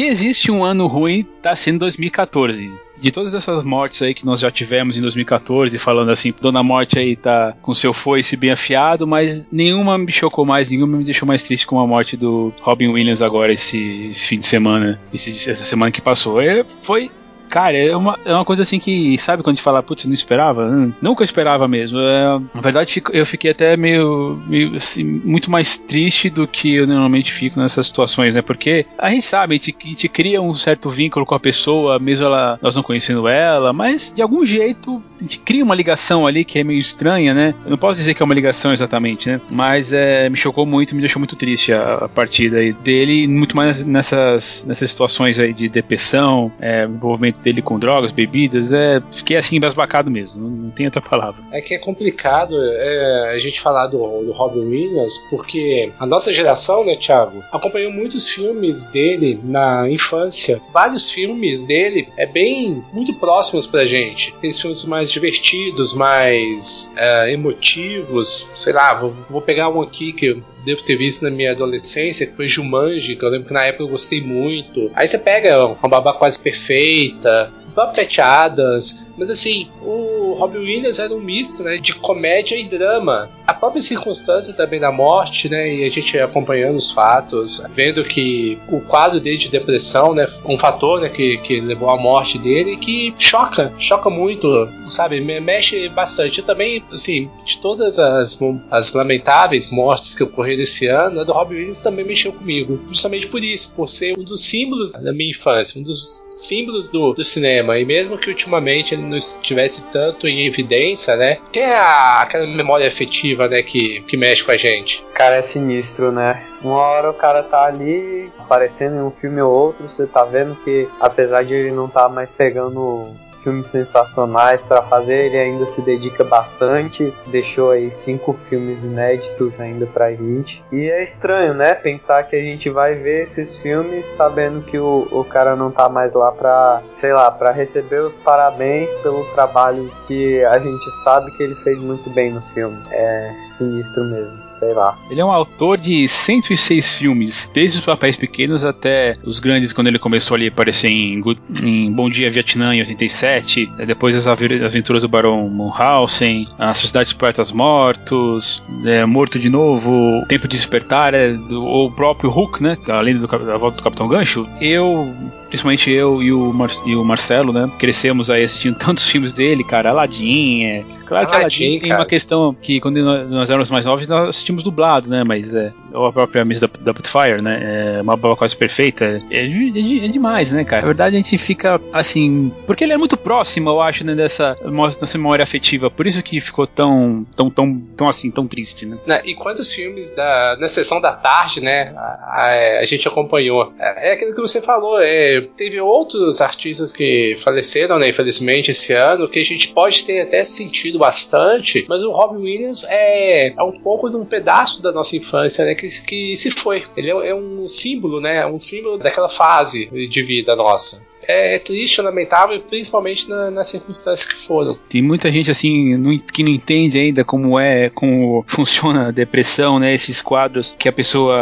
[0.00, 4.40] Se existe um ano ruim, tá sendo 2014 de todas essas mortes aí que nós
[4.40, 9.06] já tivemos em 2014, falando assim, Dona Morte aí tá com seu foice bem afiado,
[9.06, 12.88] mas nenhuma me chocou mais, nenhuma me deixou mais triste com a morte do Robin
[12.88, 16.40] Williams agora esse, esse fim de semana, esse, essa semana que passou.
[16.40, 17.10] É, foi
[17.50, 20.14] Cara, é uma, é uma coisa assim que, sabe quando a gente fala, putz, não
[20.14, 20.66] esperava?
[20.66, 21.98] Hum, eu esperava mesmo.
[21.98, 26.86] É, na verdade, eu fiquei até meio, meio assim, muito mais triste do que eu
[26.86, 28.40] normalmente fico nessas situações, né?
[28.40, 31.98] Porque a gente sabe, a gente, a gente cria um certo vínculo com a pessoa,
[31.98, 36.26] mesmo ela, nós não conhecendo ela, mas de algum jeito a gente cria uma ligação
[36.26, 37.54] ali que é meio estranha, né?
[37.64, 39.40] Eu não posso dizer que é uma ligação exatamente, né?
[39.50, 43.84] Mas é, me chocou muito, me deixou muito triste a, a partida dele, muito mais
[43.84, 49.56] nessas, nessas situações aí de depressão, é, envolvimento dele com drogas, bebidas, é, fiquei assim
[49.56, 51.42] embasbacado mesmo, não, não tem outra palavra.
[51.52, 56.32] É que é complicado é, a gente falar do, do Robin Williams, porque a nossa
[56.32, 60.60] geração, né, Thiago, acompanhou muitos filmes dele na infância.
[60.72, 64.34] Vários filmes dele é bem muito próximos pra gente.
[64.40, 70.42] Tem filmes mais divertidos, mais é, emotivos, sei lá, vou, vou pegar um aqui que
[70.64, 73.84] devo ter visto na minha adolescência, que foi Jumanji, que eu lembro que na época
[73.84, 74.90] eu gostei muito.
[74.94, 81.14] Aí você pega uma babá quase perfeita, o Adams, mas assim, o Robin Williams era
[81.14, 83.30] um misto, né, de comédia e drama.
[83.46, 88.58] A própria circunstância também da morte, né, e a gente acompanhando os fatos, vendo que
[88.68, 92.76] o quadro dele de depressão, né, um fator, né, que, que levou à morte dele,
[92.76, 96.38] que choca, choca muito, sabe, mexe bastante.
[96.38, 98.38] Eu também, assim, de todas as,
[98.70, 103.26] as lamentáveis mortes que ocorreram esse ano, a do Robin Williams também mexeu comigo, justamente
[103.26, 107.24] por isso, por ser um dos símbolos da minha infância, um dos símbolos do, do
[107.24, 111.38] cinema, e mesmo que ultimamente ele não estivesse tanto em evidência, né?
[111.52, 115.04] Tem a, aquela memória afetiva, né, que, que mexe com a gente.
[115.14, 116.42] Cara, é sinistro, né?
[116.62, 120.56] Uma hora o cara tá ali aparecendo em um filme ou outro, você tá vendo
[120.56, 125.82] que apesar de ele não tá mais pegando filmes sensacionais para fazer, ele ainda se
[125.82, 127.12] dedica bastante.
[127.26, 130.64] Deixou aí cinco filmes inéditos ainda pra gente.
[130.72, 131.74] E é estranho, né?
[131.74, 135.88] Pensar que a gente vai ver esses filmes sabendo que o, o cara não tá
[135.88, 141.30] mais lá pra, sei lá, para receber os parabéns pelo trabalho que a gente sabe
[141.36, 142.76] que ele fez muito bem no filme.
[142.90, 144.98] É sinistro mesmo, sei lá.
[145.10, 149.88] Ele é um autor de 106 filmes, desde os papéis pequenos até os grandes, quando
[149.88, 151.22] ele começou ali a aparecer em,
[151.62, 157.04] em Bom Dia Vietnã em 87 é, depois as aventuras do Barão Munchausen, A Sociedade
[157.04, 162.62] dos Poetas Mortos, é, Morto de Novo, Tempo de Despertar, é, do, o próprio Hulk,
[162.62, 162.76] né?
[162.88, 165.14] Além do, da volta do Capitão Gancho, eu
[165.48, 167.70] principalmente eu e o, Mar e o Marcelo, né?
[167.78, 169.90] Crescemos aí assistindo tantos filmes dele, cara.
[169.90, 170.84] Aladdin, é.
[171.10, 174.62] Claro que Aladdin, Aladdin é uma questão que quando nós éramos mais novos nós assistimos
[174.62, 175.24] dublado, né?
[175.24, 175.72] Mas é.
[175.92, 177.96] Ou a própria Miss da Putfire, né?
[177.98, 179.04] É uma boa quase perfeita.
[179.30, 180.82] É, é, é, demais, né, cara?
[180.82, 182.52] Na verdade a gente fica assim.
[182.66, 184.14] Porque ele é muito próximo, eu acho, né?
[184.14, 184.56] Dessa,
[185.00, 185.90] dessa memória afetiva.
[185.90, 188.98] Por isso que ficou tão, tão, tão, tão assim, tão triste, né?
[189.04, 191.92] né e quantos filmes da, na sessão da tarde, né?
[191.96, 193.72] A, a, a gente acompanhou.
[193.78, 198.92] É, é aquilo que você falou, é teve outros artistas que faleceram, né, infelizmente, esse
[198.92, 203.62] ano, que a gente pode ter até sentido bastante, mas o Robin Williams é, é
[203.62, 206.84] um pouco de um pedaço da nossa infância, né, que, que se foi.
[206.96, 211.58] Ele é, é um símbolo, né, um símbolo daquela fase de vida nossa é, é
[211.58, 214.78] triste, lamentável, principalmente na, nas circunstâncias que foram.
[214.88, 219.78] Tem muita gente assim não, que não entende ainda como é, como funciona a depressão,
[219.78, 219.92] né?
[219.92, 221.36] Esses quadros que a pessoa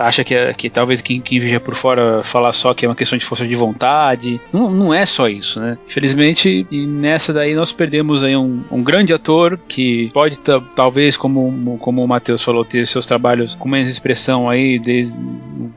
[0.00, 2.94] acha que, é, que talvez quem, quem veja por fora falar só que é uma
[2.94, 4.40] questão de força de vontade.
[4.52, 5.78] Não, não é só isso, né?
[5.86, 10.38] Infelizmente, nessa daí nós perdemos aí um, um grande ator que pode
[10.74, 15.16] talvez, como, como o Matheus falou, ter seus trabalhos com menos expressão aí desde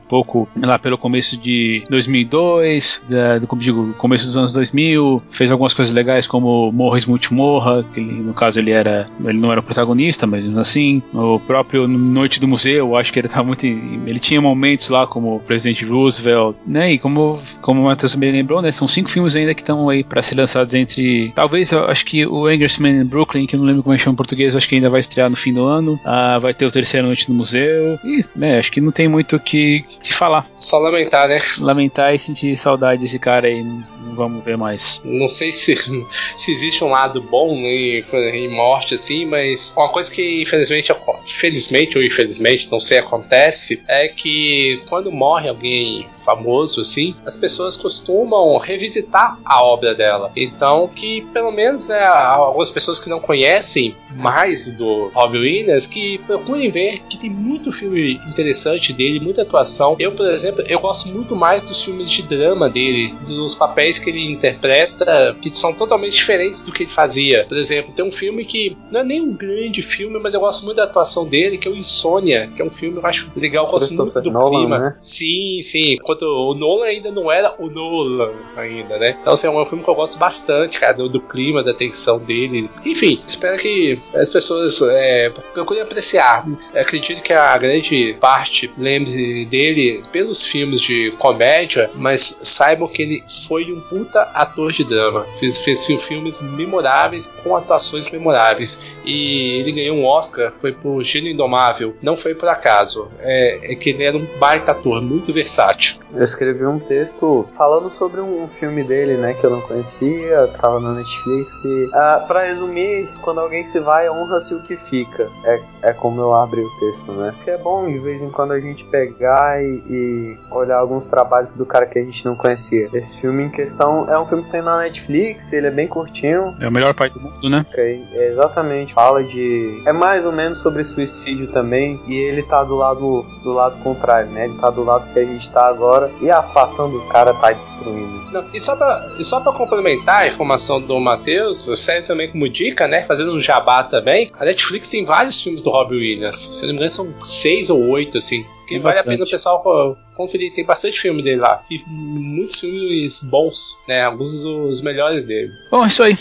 [0.08, 5.74] pouco lá pelo começo de 2002, da, do, digo, começo dos anos 2000, fez algumas
[5.74, 9.62] coisas legais como Morris Multimorra, que ele, no caso ele era, ele não era o
[9.62, 14.40] protagonista, mas assim, o próprio Noite do Museu, acho que ele tava muito, ele tinha
[14.40, 16.92] momentos lá como o presidente Roosevelt, né?
[16.92, 18.70] E como como o Matheus me lembrou, né?
[18.70, 22.26] São cinco filmes ainda que estão aí para ser lançados entre, talvez, eu acho que
[22.26, 24.68] o Angersman in Brooklyn, que eu não lembro como é que chama em português, acho
[24.68, 25.98] que ainda vai estrear no fim do ano.
[26.04, 27.98] Ah, vai ter o terceiro Noite no Museu.
[28.04, 30.46] E, né, acho que não tem muito o que, que falar.
[30.60, 31.38] Só lamentar, né?
[31.58, 33.64] Lamentar e sentir saudade desse cara aí.
[34.14, 35.00] Vamos ver mais.
[35.04, 35.76] Não sei se,
[36.36, 40.92] se existe um lado bom em, em morte, assim, mas uma coisa que infelizmente,
[41.26, 47.76] felizmente ou infelizmente, não sei, acontece, é que quando morre alguém famoso, assim, as pessoas
[47.76, 50.32] costumam revisitar a obra dela.
[50.34, 56.18] Então, que pelo menos, né, algumas pessoas que não conhecem mais do Robbie Williams, que
[56.18, 59.96] procurem ver que tem muito filme interessante dele, muita atuação.
[59.98, 64.10] Eu, por exemplo, eu gosto muito mais dos filmes de drama dele, dos papéis que
[64.10, 67.46] ele interpreta, que são totalmente diferentes do que ele fazia.
[67.48, 70.64] Por exemplo, tem um filme que não é nem um grande filme, mas eu gosto
[70.64, 73.66] muito da atuação dele, que é o Insônia, que é um filme eu acho legal,
[73.66, 74.78] eu gosto muito do Nolan, clima.
[74.78, 74.96] Né?
[74.98, 75.92] Sim, sim.
[75.94, 79.16] Enquanto o Nolan ainda não era o Nolan ainda, né?
[79.20, 82.18] Então, assim, é um filme que eu gosto bastante, cara, do, do clima, da tensão
[82.18, 82.68] dele.
[82.84, 86.46] Enfim, espero que as pessoas é, procurem apreciar.
[86.74, 93.02] Eu acredito que a grande parte lembre dele pelos filmes de comédia, mas saibam que
[93.02, 95.24] ele foi um puta ator de drama.
[95.38, 98.84] Fez, fez filmes memoráveis com atuações memoráveis.
[99.04, 101.94] E ele ganhou um Oscar, foi por Gênio Indomável.
[102.02, 103.08] Não foi por acaso.
[103.20, 106.00] É, é que ele era um baita ator, muito versátil.
[106.12, 110.78] Eu escrevi um texto falando sobre um, filme dele, né, que eu não conhecia, tava
[110.80, 111.64] na Netflix.
[111.64, 115.28] E, uh, pra resumir, quando alguém se vai, honra-se o que fica.
[115.44, 117.32] É, é como eu abri o texto, né?
[117.36, 121.54] Porque é bom de vez em quando a gente pegar e, e, olhar alguns trabalhos
[121.54, 122.88] do cara que a gente não conhecia.
[122.92, 126.56] Esse filme em questão é um filme que tem na Netflix, ele é bem curtinho.
[126.60, 127.64] É o melhor pai do mundo, né?
[127.70, 128.92] Okay, é, exatamente.
[128.92, 129.82] Fala de.
[129.86, 132.00] É mais ou menos sobre suicídio também.
[132.06, 134.46] E ele tá do lado do lado contrário, né?
[134.46, 136.10] Ele tá do lado que a gente tá agora.
[136.20, 138.32] E a atuação do cara tá destruindo.
[138.32, 142.48] Não, e só pra, e só pra complementar a informação do Matheus, serve também como
[142.48, 143.04] dica, né?
[143.06, 144.32] Fazendo um jabá também.
[144.38, 146.36] A Netflix tem vários filmes do Robbie Williams.
[146.36, 148.44] Se não me engano, são seis ou oito, assim.
[148.66, 149.08] Que vale bastante.
[149.08, 150.54] a pena o pessoal conferir.
[150.54, 151.62] Tem bastante filme dele lá.
[151.70, 154.02] E muitos filmes bons, né?
[154.02, 155.50] Alguns dos melhores dele.
[155.70, 156.16] Bom, é isso aí.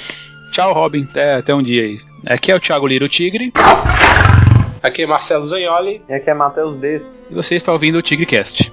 [0.51, 1.03] Tchau, Robin.
[1.09, 1.97] Até, até um dia aí.
[2.27, 3.51] Aqui é o Thiago Liro Tigre.
[4.81, 6.01] Aqui é Marcelo Zagnoli.
[6.07, 7.31] E aqui é Matheus Dess.
[7.31, 8.71] E você está ouvindo o TigreCast.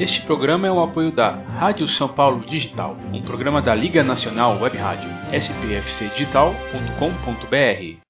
[0.00, 4.58] Este programa é um apoio da Rádio São Paulo Digital, um programa da Liga Nacional
[4.58, 8.09] Web Rádio, spfcdigital.com.br.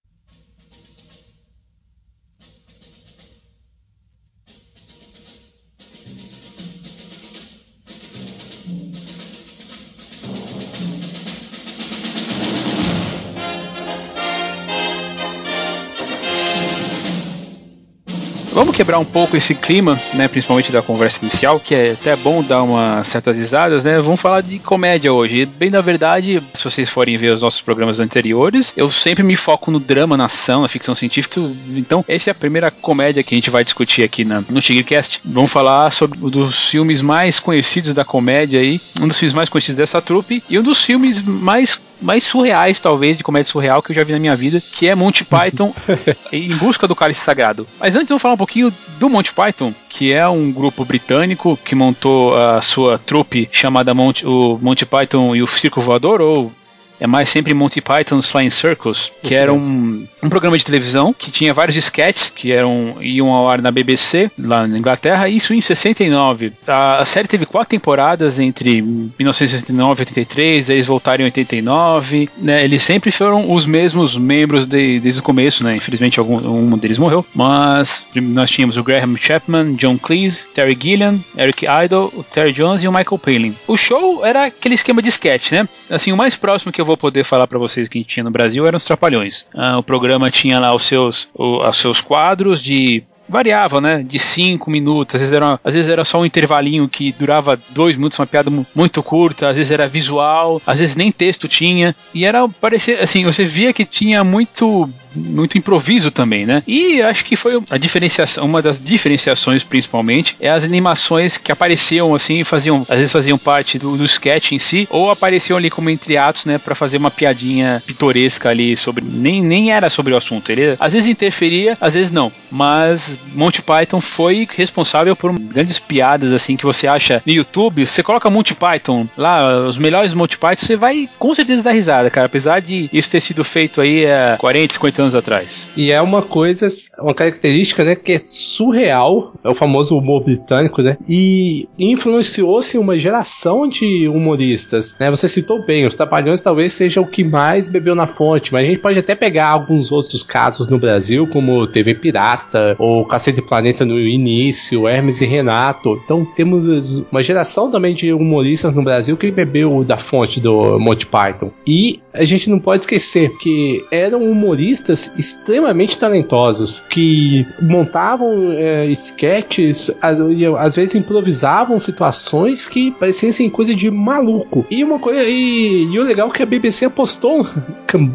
[18.81, 22.63] quebrar um pouco esse clima, né, principalmente da conversa inicial, que é até bom dar
[22.63, 24.01] umas certas risadas, né?
[24.01, 25.45] Vamos falar de comédia hoje.
[25.45, 29.71] Bem na verdade, se vocês forem ver os nossos programas anteriores, eu sempre me foco
[29.71, 31.39] no drama, na ação, na ficção científica.
[31.77, 35.21] Então, essa é a primeira comédia que a gente vai discutir aqui na, no Tigrecast.
[35.27, 39.51] Vamos falar sobre um dos filmes mais conhecidos da comédia aí, um dos filmes mais
[39.51, 43.93] conhecidos dessa trupe e um dos filmes mais mais surreais, talvez, de comédia surreal que
[43.93, 45.75] eu já vi na minha vida, que é Monty Python
[46.33, 47.67] em busca do cálice sagrado.
[47.79, 51.59] Mas antes eu vou falar um pouquinho do Monty Python, que é um grupo britânico
[51.65, 56.53] que montou a sua trupe chamada Monty, o Monty Python e o Circo Voador, ou
[57.01, 61.31] é mais sempre Monty Python's Flying Circus, que era um, um programa de televisão que
[61.31, 65.61] tinha vários sketches que eram iam ao ar na BBC, lá na Inglaterra, isso em
[65.61, 66.53] 69.
[66.69, 72.63] A, a série teve quatro temporadas entre 1969 e 83, eles voltaram em 89, né,
[72.63, 76.99] eles sempre foram os mesmos membros de, desde o começo, né, infelizmente algum um deles
[76.99, 82.53] morreu, mas nós tínhamos o Graham Chapman, John Cleese, Terry Gilliam, Eric Idle, o Terry
[82.53, 83.57] Jones e o Michael Palin.
[83.67, 86.97] O show era aquele esquema de sketch, né, assim, o mais próximo que eu vou
[86.97, 89.49] poder falar para vocês que tinha no Brasil eram os Trapalhões.
[89.55, 94.03] Ah, o programa tinha lá os seus, o, os seus quadros de variavam, né?
[94.03, 97.97] De 5 minutos, às vezes, era, às vezes era só um intervalinho que durava 2
[97.97, 101.95] minutos, uma piada muito curta, às vezes era visual, às vezes nem texto tinha.
[102.13, 106.63] E era, parecia, assim, você via que tinha muito muito improviso também, né?
[106.67, 112.15] E acho que foi a diferenciação, uma das diferenciações principalmente é as animações que apareciam
[112.15, 115.91] assim, faziam, às vezes faziam parte do, do sketch em si, ou apareciam ali como
[115.91, 120.17] entre atos, né, para fazer uma piadinha pitoresca ali sobre nem, nem era sobre o
[120.17, 125.79] assunto, ele às vezes interferia, às vezes não, mas Monty Python foi responsável por grandes
[125.79, 130.39] piadas assim que você acha no YouTube, você coloca Monty Python lá, os melhores Monty
[130.39, 134.07] Python, você vai com certeza dar risada, cara, apesar de isso ter sido feito aí
[134.07, 135.69] há 40, 50 anos atrás.
[135.77, 136.67] E é uma coisa,
[136.99, 140.97] uma característica, né, que é surreal, é o famoso humor britânico, né?
[141.09, 145.11] E influenciou-se uma geração de humoristas, né?
[145.11, 148.67] Você citou bem, os Trapalhões talvez seja o que mais bebeu na fonte, mas a
[148.67, 153.85] gente pode até pegar alguns outros casos no Brasil, como TV Pirata, ou Cacete Planeta
[153.85, 156.01] no início, Hermes e Renato.
[156.05, 161.07] Então temos uma geração também de humoristas no Brasil que bebeu da fonte do Monty
[161.07, 161.51] Python.
[161.67, 169.97] E a gente não pode esquecer que eram humoristas extremamente talentosos que montavam é, sketches,
[170.03, 170.19] às,
[170.59, 174.67] às, vezes improvisavam situações que pareciam assim, coisa de maluco.
[174.71, 177.47] E uma coisa e, e o legal é que a BBC apostou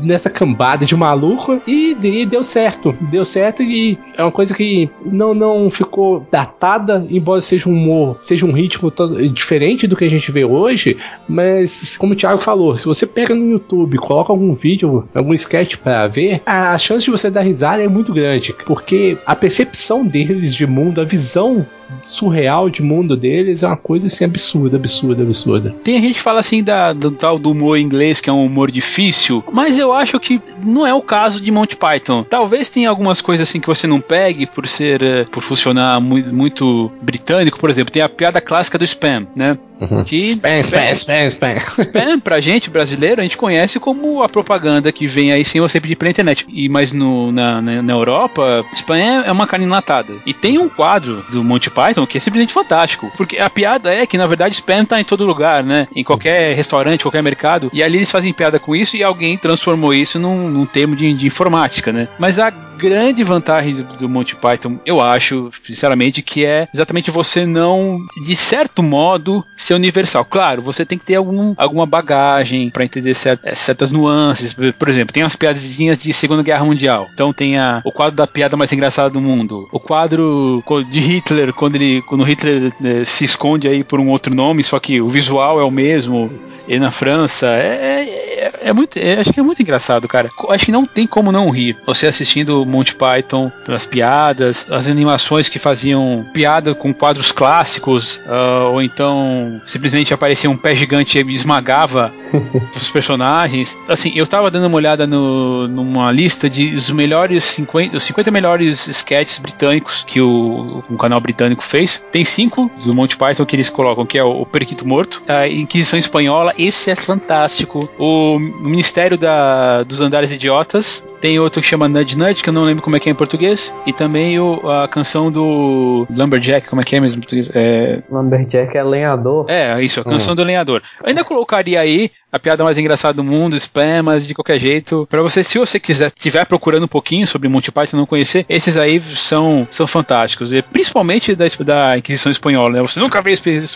[0.03, 4.89] nessa cambada de maluco e, e, deu certo, deu certo e é uma coisa que
[5.05, 8.91] não não ficou datada, embora seja um humor, seja um ritmo
[9.33, 10.97] diferente do que a gente vê hoje,
[11.27, 15.33] mas como o Thiago falou, se você pega no YouTube YouTube, coloca algum vídeo, algum
[15.33, 20.05] sketch para ver, a chance de você dar risada é muito grande, porque a percepção
[20.05, 21.65] deles de mundo, a visão
[22.01, 25.75] surreal de mundo deles é uma coisa assim absurda, absurda, absurda.
[25.83, 28.71] Tem gente que fala assim da, do tal do humor inglês, que é um humor
[28.71, 32.23] difícil, mas eu acho que não é o caso de Monty Python.
[32.23, 36.33] Talvez tenha algumas coisas assim que você não pegue por ser, uh, por funcionar muito,
[36.33, 39.57] muito britânico, por exemplo, tem a piada clássica do spam, né?
[39.79, 40.03] Uhum.
[40.03, 41.55] Que spam, spam, spam, spam.
[41.79, 45.79] Spam, pra gente brasileiro, a gente conhece como a propaganda que vem aí sem você
[45.79, 46.45] pedir pela internet.
[46.49, 50.13] E, mas no, na, na, na Europa, spam é, é uma carne enlatada.
[50.25, 53.11] E tem um quadro do Monty Python que é simplesmente fantástico.
[53.17, 55.87] Porque a piada é que, na verdade, spam tá em todo lugar, né?
[55.93, 57.69] Em qualquer restaurante, qualquer mercado.
[57.73, 61.13] E ali eles fazem piada com isso e alguém transformou isso num, num termo de,
[61.13, 62.07] de informática, né?
[62.17, 67.45] Mas a grande vantagem do, do Monty Python, eu acho, sinceramente, que é exatamente você
[67.45, 70.25] não, de certo modo, ser universal.
[70.25, 74.53] Claro, você tem que ter algum, alguma bagagem para entender é, certas nuances.
[74.53, 77.07] Por exemplo, tem umas piadinhas de Segunda Guerra Mundial.
[77.13, 79.67] Então tem a, o quadro da piada mais engraçada do mundo.
[79.71, 84.33] O quadro de Hitler, quando ele quando Hitler né, se esconde aí por um outro
[84.33, 86.31] nome, só que o visual é o mesmo
[86.67, 87.47] e na França.
[87.47, 88.34] É, é,
[88.65, 88.97] é muito.
[88.97, 90.27] É, acho que é muito engraçado, cara.
[90.49, 91.77] Acho que não tem como não rir.
[91.85, 98.71] Você assistindo Monty Python, as piadas, as animações que faziam piada com quadros clássicos, uh,
[98.71, 102.11] ou então simplesmente aparecia um pé gigante e esmagava
[102.75, 103.77] os personagens.
[103.87, 108.31] Assim, eu tava dando uma olhada no, numa lista de os melhores 50, os 50
[108.31, 112.03] melhores sketches britânicos que o, um canal britânico fez.
[112.11, 115.47] Tem cinco do Monty Python que eles colocam, que é o, o Periquito Morto, a
[115.47, 117.87] Inquisição Espanhola, esse é fantástico.
[117.99, 121.07] O Ministério da, dos Andares Idiotas.
[121.21, 123.15] Tem outro que chama Nudge Nudge, que eu não lembro como é que é em
[123.15, 123.73] português.
[123.85, 127.49] E também o, a canção do Lumberjack, como é que é mesmo em português?
[127.53, 128.01] É...
[128.11, 129.49] Lumberjack é lenhador.
[129.49, 130.35] É, isso, a canção hum.
[130.35, 130.81] do lenhador.
[131.01, 135.07] Eu ainda colocaria aí a piada mais engraçada do mundo, spam, mas de qualquer jeito,
[135.09, 138.75] para você, se você quiser, estiver procurando um pouquinho sobre Monty Python não conhecer, esses
[138.77, 142.81] aí são, são fantásticos, e principalmente da, da Inquisição Espanhola, né?
[142.81, 143.31] Você nunca vê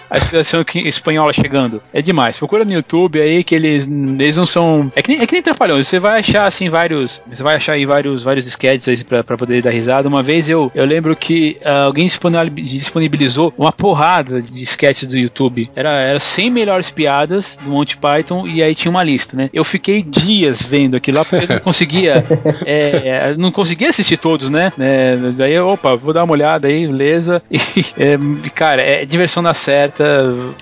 [0.10, 1.82] a Inquisição Espanhola chegando.
[1.94, 2.38] É demais.
[2.38, 4.92] Procura no YouTube aí que eles, eles não são.
[4.96, 7.22] É que nem, é que nem Trapalhões, você vai achar assim vários.
[7.28, 10.08] Você vai achar aí vários, vários sketches aí pra, pra poder dar risada.
[10.08, 15.70] Uma vez eu, eu lembro que uh, alguém disponibilizou uma porrada de sketches do YouTube.
[15.76, 19.50] Era, era 100 melhores piadas do Monty Python e aí tinha uma lista, né?
[19.54, 22.24] Eu fiquei dias vendo aquilo lá porque eu não conseguia,
[22.66, 24.72] é, é, não conseguia assistir todos, né?
[24.80, 27.42] É, daí, opa, vou dar uma olhada aí, beleza.
[27.70, 28.18] E, é,
[28.56, 30.04] cara, é diversão na certa.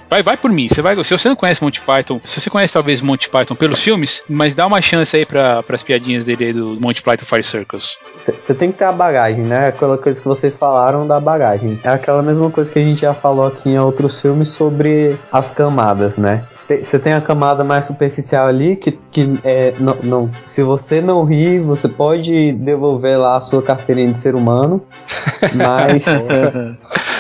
[0.10, 0.68] Vai, vai por mim.
[0.68, 3.82] Você vai, se você não conhece Monty Python, se você conhece talvez Monty Python pelos
[3.82, 7.44] filmes, mas dá uma chance aí para as piadinhas dele aí do Monty Python Fire
[7.44, 7.98] Circus.
[8.16, 9.68] Você tem que ter a bagagem, né?
[9.68, 11.80] Aquela coisa que vocês falaram da bagagem.
[11.84, 15.52] É aquela mesma coisa que a gente já falou aqui em outros filmes sobre as
[15.52, 16.44] camadas, né?
[16.62, 21.24] Você tem a camada mais superficial ali que, que é, não, não, se você não
[21.24, 24.82] rir, você pode devolver lá a sua carteirinha de ser humano,
[25.56, 26.06] mas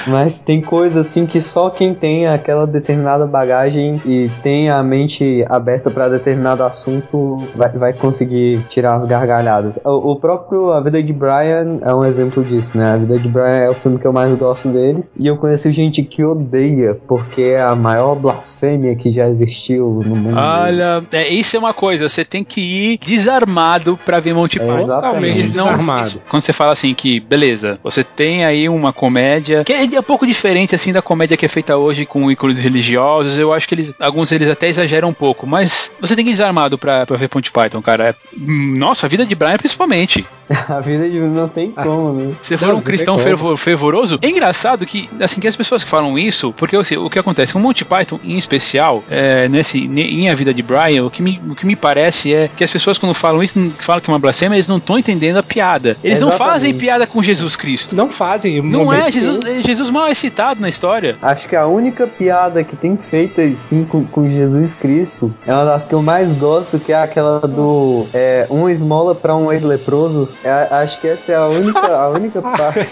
[0.07, 5.43] Mas tem coisa assim que só quem tem aquela determinada bagagem e tem a mente
[5.49, 9.77] aberta para determinado assunto vai, vai conseguir tirar as gargalhadas.
[9.83, 12.93] O, o, próprio A Vida de Brian é um exemplo disso, né?
[12.93, 15.71] A Vida de Brian é o filme que eu mais gosto deles e eu conheço
[15.71, 20.36] gente que odeia porque é a maior blasfêmia que já existiu no mundo.
[20.37, 24.77] Olha, é, isso é uma coisa, você tem que ir desarmado para ver Monty Python.
[24.77, 25.51] É, exatamente.
[25.55, 26.21] Não, desarmado.
[26.29, 30.25] Quando você fala assim que, beleza, você tem aí uma comédia que é um pouco
[30.25, 33.93] diferente assim da comédia que é feita hoje com ícones religiosos, eu acho que eles,
[33.99, 37.29] alguns deles até exageram um pouco, mas você tem que ir desarmado pra, pra ver
[37.33, 38.09] Monty Python, cara.
[38.09, 40.25] É, nossa, a vida de Brian principalmente.
[40.69, 42.33] a vida de não tem como, né?
[42.41, 45.89] Se for não, um cristão fervor, fervoroso, é engraçado que, assim, que as pessoas que
[45.89, 50.26] falam isso, porque assim, o que acontece com Monty Python em especial, é, nesse, em
[50.31, 52.97] A Vida de Brian, o que, me, o que me parece é que as pessoas
[52.97, 55.97] quando falam isso, falam que é uma blasfêmia, eles não estão entendendo a piada.
[56.03, 56.39] Eles Exatamente.
[56.39, 57.95] não fazem piada com Jesus Cristo.
[57.95, 58.61] Não fazem.
[58.61, 61.15] Não é, Jesus, Jesus mal é citado na história.
[61.21, 65.65] Acho que a única piada que tem feita, sim, com, com Jesus Cristo é uma
[65.65, 70.29] das que eu mais gosto, que é aquela do é, uma esmola para um ex-leproso.
[70.43, 72.87] É, acho que essa é a única, a única parte.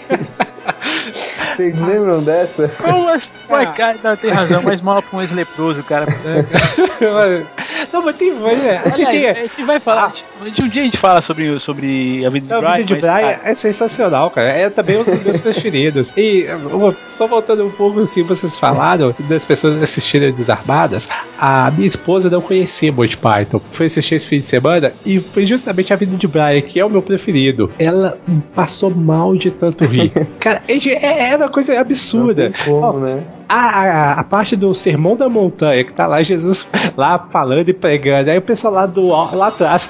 [1.10, 2.70] Vocês lembram dessa?
[3.48, 3.72] Mas, ah.
[3.72, 6.06] cara, não, tem razão, mas mola pra um ex-leproso, cara.
[7.92, 8.34] não, mas tem.
[8.34, 10.12] Mas, é, assim, Aliás, tem, a gente vai falar.
[10.40, 10.48] Ah.
[10.48, 12.72] De um dia a gente fala sobre, sobre a vida de Brian.
[12.72, 14.48] A vida de Brian mas, é sensacional, cara.
[14.48, 16.12] É também um dos meus preferidos.
[16.16, 16.46] E
[17.08, 21.08] só voltando um pouco o que vocês falaram das pessoas assistirem desarmadas,
[21.38, 23.60] a minha esposa não conhecia Monty Python.
[23.72, 26.84] Foi assistir esse fim de semana e foi justamente a vida de Brian, que é
[26.84, 27.70] o meu preferido.
[27.78, 28.18] Ela
[28.54, 30.10] passou mal de tanto rir.
[30.38, 32.52] cara, é, é uma coisa absurda.
[32.64, 33.22] Como, né?
[33.48, 37.72] A, a, a, parte do Sermão da Montanha, que tá lá Jesus lá falando e
[37.72, 39.88] pregando, aí o pessoal lá, do, lá atrás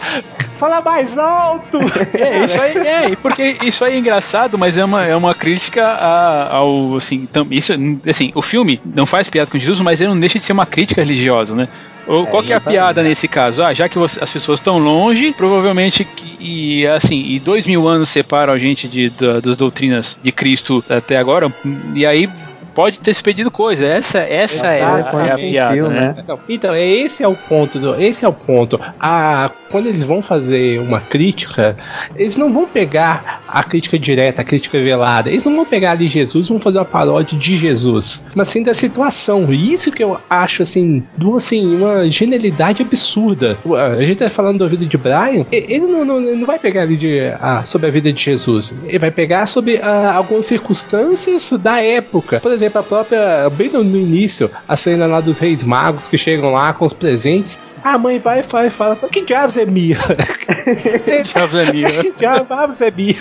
[0.59, 1.79] fala mais alto!
[2.17, 5.85] É, isso aí é, porque isso aí é engraçado, mas é uma, é uma crítica
[5.85, 7.73] a, ao, assim, tam, isso,
[8.09, 10.67] assim, o filme não faz piada com Jesus, mas ele não deixa de ser uma
[10.67, 11.69] crítica religiosa, né?
[12.07, 13.63] Ou qual que é a piada nesse caso?
[13.63, 16.07] Ah, já que você, as pessoas estão longe, provavelmente
[16.39, 20.85] e assim, e dois mil anos separam a gente de, de, das doutrinas de Cristo
[20.89, 21.53] até agora,
[21.95, 22.29] e aí
[22.77, 23.87] pode ter se pedido coisa.
[23.87, 26.15] Essa, essa é, a, é a piada, né?
[26.19, 27.79] Então, então, esse é o ponto.
[27.79, 28.79] Do, esse é o ponto.
[29.01, 31.75] A, quando eles vão fazer uma crítica,
[32.15, 35.31] eles não vão pegar a crítica direta, a crítica velada.
[35.31, 38.75] Eles não vão pegar ali Jesus, vão fazer uma paródia de Jesus, mas sim da
[38.75, 39.51] situação.
[39.53, 43.57] E isso que eu acho assim, do, assim, uma genialidade absurda.
[43.97, 46.97] A gente tá falando da vida de Brian, ele não, não, não vai pegar ali
[46.97, 48.77] de, ah, sobre a vida de Jesus.
[48.85, 52.39] Ele vai pegar sobre ah, algumas circunstâncias da época.
[52.39, 53.51] Por exemplo exemplo, a própria.
[53.51, 56.93] Bem no, no início, a cena lá dos Reis Magos que chegam lá com os
[56.93, 57.59] presentes.
[57.83, 59.97] A mãe vai, vai fala: Que diabos é Mia?
[61.05, 61.89] que diabos é Mia?
[62.03, 63.15] que diabos é Mia?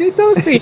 [0.00, 0.58] Então, assim,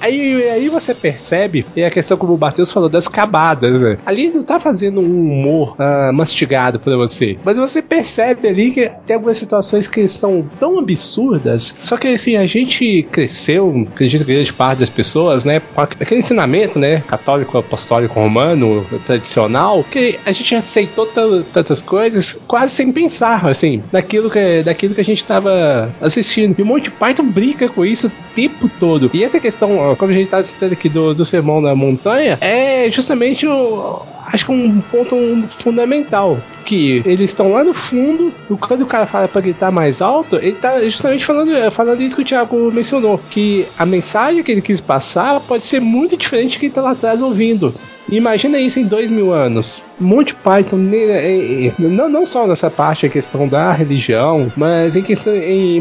[0.00, 3.98] aí, aí você percebe, e a questão como o Matheus falou das camadas, né?
[4.04, 8.90] Ali não tá fazendo um humor uh, mastigado pra você, mas você percebe ali que
[9.06, 14.34] tem algumas situações que estão tão absurdas, só que assim, a gente cresceu, acredito que
[14.34, 20.32] grande parte das pessoas, né, com aquele ensinamento, né, católico, apostólico, romano, tradicional, que a
[20.32, 21.06] gente aceitou
[21.52, 26.58] tantas coisas quase sem pensar, assim, daquilo que, daquilo que a gente estava assistindo.
[26.58, 29.10] E o Monty Python brinca com isso o tempo todo.
[29.12, 32.90] E essa questão, como a gente tá citando aqui do, do Sermão da Montanha, é
[32.90, 34.02] justamente o,
[34.34, 35.16] acho que um ponto
[35.48, 36.38] fundamental.
[36.64, 40.52] Que eles estão lá no fundo, quando o cara fala para gritar mais alto, ele
[40.52, 43.20] tá justamente falando, falando isso que o Thiago mencionou.
[43.30, 46.92] Que a mensagem que ele quis passar pode ser muito diferente de quem tá lá
[46.92, 47.72] atrás ouvindo.
[48.08, 49.84] Imagina isso em dois mil anos.
[49.98, 55.02] Monty Python, é, é, não, não só nessa parte, a questão da religião, mas em
[55.02, 55.78] questão, em,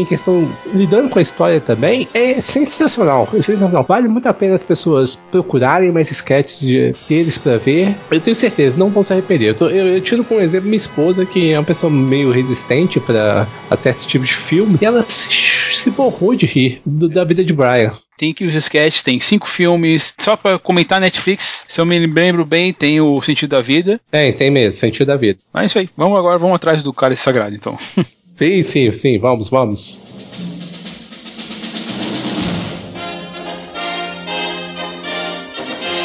[0.00, 3.28] em questão lidando com a história também, é sensacional.
[3.34, 3.84] É sensacional.
[3.86, 7.96] Vale muito a pena as pessoas procurarem mais sketches de, deles para ver.
[8.10, 9.50] Eu tenho certeza, não vão se arrepender.
[9.50, 13.00] Eu, tô, eu, eu tiro como exemplo minha esposa, que é uma pessoa meio resistente
[13.00, 17.44] para certo tipo de filme, e ela se, se borrou de rir do, da vida
[17.44, 17.92] de Brian.
[18.16, 20.12] Tem que os sketches, tem cinco filmes.
[20.18, 24.00] Só para comentar Netflix, se eu me lembro bem, tem o Sentido da Vida.
[24.10, 25.38] Tem, tem mesmo, Sentido da Vida.
[25.52, 25.90] Mas é isso aí.
[25.96, 27.76] Vamos agora, vamos atrás do cara sagrado, então.
[28.30, 29.18] sim, sim, sim.
[29.18, 30.00] Vamos, vamos.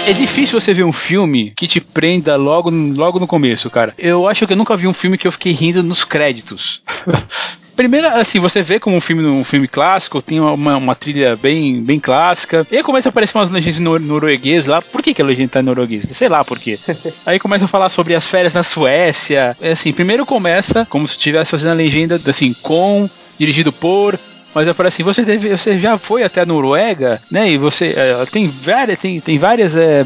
[0.06, 3.94] É difícil você ver um filme que te prenda logo, logo no começo, cara.
[3.98, 6.82] Eu acho que eu nunca vi um filme que eu fiquei rindo nos créditos.
[7.76, 11.82] Primeiro, assim, você vê como um filme, um filme clássico, tem uma, uma trilha bem,
[11.84, 12.66] bem clássica.
[12.72, 14.82] E aí começa a aparecer umas legendas nor norueguês lá.
[14.82, 16.04] Por que, que a legenda tá em norueguês?
[16.04, 16.78] Sei lá por quê.
[17.26, 19.58] aí começa a falar sobre as férias na Suécia.
[19.60, 23.10] É assim, primeiro começa como se estivesse fazendo a legenda, assim, com,
[23.40, 24.20] dirigido por,
[24.54, 27.50] mas eu falei assim, você, deve, você já foi até a Noruega, né?
[27.50, 30.06] E você é, tem várias, tem, tem várias é,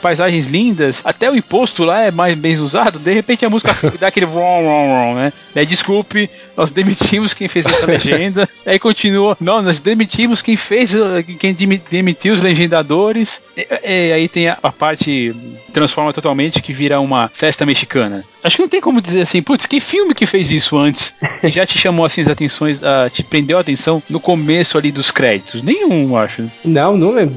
[0.00, 4.08] paisagens lindas, até o imposto lá é mais bem usado, de repente a música dá
[4.08, 5.32] aquele wrong, wrong, né?
[5.54, 8.48] É, desculpe, nós demitimos quem fez essa legenda.
[8.64, 10.94] Aí continua, não, nós demitimos quem fez,
[11.38, 11.54] quem
[11.90, 13.42] demitiu os legendadores.
[13.56, 15.34] E, e, aí tem a, a, parte
[15.72, 18.24] transforma totalmente que vira uma festa mexicana.
[18.42, 21.14] Acho que não tem como dizer assim, putz, que filme que fez isso antes?
[21.42, 24.92] E já te chamou assim as atenções, uh, te prendeu a atenção no começo ali
[24.92, 25.62] dos créditos?
[25.62, 26.44] Nenhum, acho.
[26.64, 27.28] Não, não é.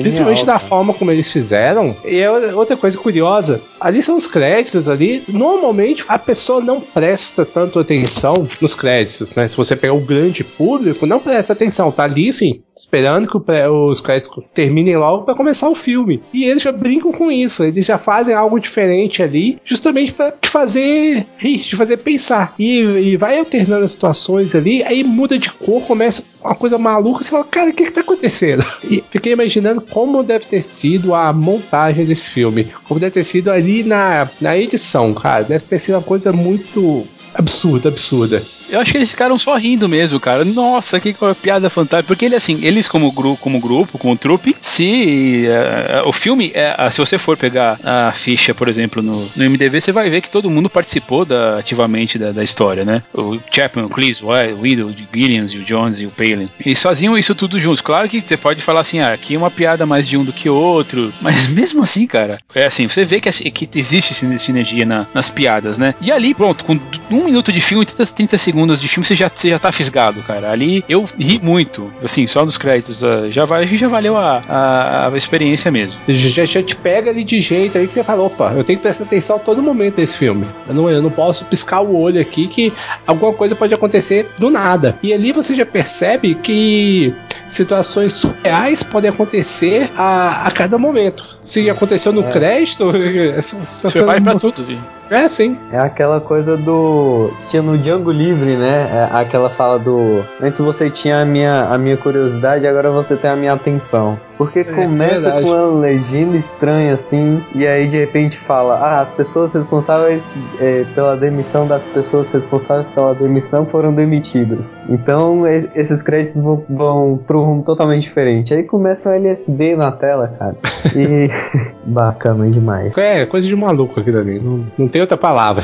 [0.00, 1.96] Principalmente da forma como eles fizeram.
[2.04, 5.22] E é outra coisa curiosa, ali são os créditos ali.
[5.28, 9.46] Normalmente a pessoa não presta tanto atenção nos créditos, né?
[9.48, 14.00] Se você pegar o grande público, não presta atenção, tá ali sim, esperando que os
[14.00, 16.22] créditos terminem logo para começar o filme.
[16.32, 20.48] E eles já brincam com isso, eles já fazem algo diferente ali, justamente para te
[20.48, 22.54] fazer rir, te fazer pensar.
[22.58, 27.24] E, e, vai alternando as situações ali, aí muda de cor, começa uma coisa maluca,
[27.24, 28.64] você fala, cara, o que, que tá acontecendo?
[28.88, 33.50] E fiquei imaginando como deve ter sido a montagem desse filme, como deve ter sido
[33.50, 35.42] ali na, na edição, cara.
[35.42, 37.04] Deve ter sido uma coisa muito
[37.34, 38.42] absurda, absurda.
[38.70, 40.44] Eu acho que eles ficaram só rindo mesmo, cara.
[40.44, 42.06] Nossa, que piada fantástica.
[42.06, 46.92] Porque ele, assim, eles como, gru como grupo, como trupe, se uh, o filme, uh,
[46.92, 50.30] se você for pegar a ficha, por exemplo, no, no MDB, você vai ver que
[50.30, 53.02] todo mundo participou da, ativamente da, da história, né?
[53.14, 54.28] O Chapman, o Cleese, o
[54.60, 56.48] Widow, o Gillians, o Jones e o Palin.
[56.60, 57.80] Eles faziam isso tudo juntos.
[57.80, 60.32] Claro que você pode falar assim, ah, aqui é uma piada mais de um do
[60.32, 65.06] que outro, mas mesmo assim, cara, é assim, você vê que, que existe sinergia na,
[65.14, 65.94] nas piadas, né?
[66.00, 66.78] E ali, pronto, com
[67.10, 70.22] um minuto de filme, 30, 30 segundos de filme, você já, você já tá fisgado,
[70.22, 70.50] cara.
[70.50, 73.02] Ali eu ri muito, assim, só nos créditos.
[73.02, 75.98] Uh, já, já valeu a, a, a experiência mesmo.
[76.08, 78.82] Já, já, te pega ali de jeito aí que você fala: opa, eu tenho que
[78.82, 80.46] prestar atenção a todo momento desse filme.
[80.68, 82.72] Eu não, eu não posso piscar o olho aqui que
[83.06, 84.98] alguma coisa pode acontecer do nada.
[85.02, 87.14] E ali você já percebe que
[87.48, 91.38] situações surreais podem acontecer a, a cada momento.
[91.40, 92.30] Se aconteceu no é.
[92.30, 92.92] crédito,
[93.64, 94.78] você vai pra tudo, viu?
[95.10, 95.58] É, sim.
[95.70, 97.30] É aquela coisa do.
[97.48, 98.88] Tinha no Django Livre, né?
[98.92, 100.22] É aquela fala do.
[100.40, 104.20] Antes você tinha a minha, a minha curiosidade, agora você tem a minha atenção.
[104.38, 109.00] Porque é, começa é com uma legenda estranha assim, e aí de repente fala: Ah,
[109.00, 110.26] as pessoas responsáveis
[110.60, 114.76] é, pela demissão das pessoas responsáveis pela demissão foram demitidas.
[114.88, 118.54] Então esses créditos vão, vão pro rumo totalmente diferente.
[118.54, 120.56] Aí começa o LSD na tela, cara.
[120.94, 121.28] E.
[121.84, 122.92] bacana demais.
[122.96, 124.38] É, coisa de maluco aquilo ali.
[124.38, 125.62] Não, não tem tem outra palavra.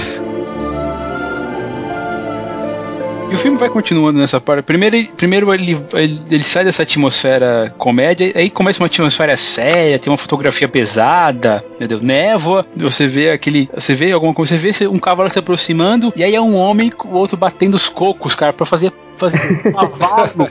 [3.35, 4.63] E o filme vai continuando nessa parte.
[4.63, 10.09] Primeiro, primeiro ele, ele, ele, sai dessa atmosfera comédia, aí começa uma atmosfera séria, tem
[10.09, 12.63] uma fotografia pesada, meu Deus, névoa.
[12.77, 13.69] Você vê aquele.
[13.75, 16.91] Você vê alguma coisa, você vê um cavalo se aproximando, e aí é um homem
[16.91, 20.49] com o outro batendo os cocos, cara, para fazer fazer cavalo.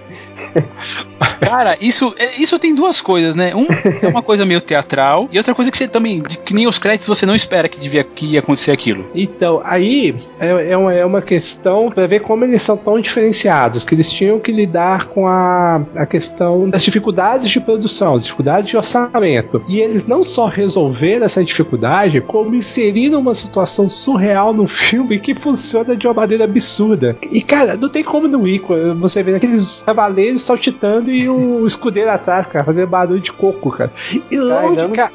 [1.40, 3.54] Cara, isso, é, isso tem duas coisas, né?
[3.56, 3.68] Um
[4.02, 7.08] é uma coisa meio teatral e outra coisa que você também, que nem os créditos
[7.08, 9.06] você não espera que devia que ia acontecer aquilo.
[9.14, 13.84] Então, aí é, é, uma, é uma questão para ver como eles são tão diferenciados,
[13.84, 18.70] que eles tinham que lidar com a, a questão das dificuldades de produção, as dificuldades
[18.70, 19.64] de orçamento.
[19.68, 25.34] E eles não só resolveram essa dificuldade, como inseriram uma situação surreal no filme que
[25.36, 27.18] funciona de uma maneira absurda.
[27.32, 28.53] E, cara, não tem como não ir
[29.00, 33.92] você vê aqueles cavaleiros saltitando e o escudeiro atrás, cara, fazendo barulho de coco, cara.
[34.30, 35.12] E logo de cara.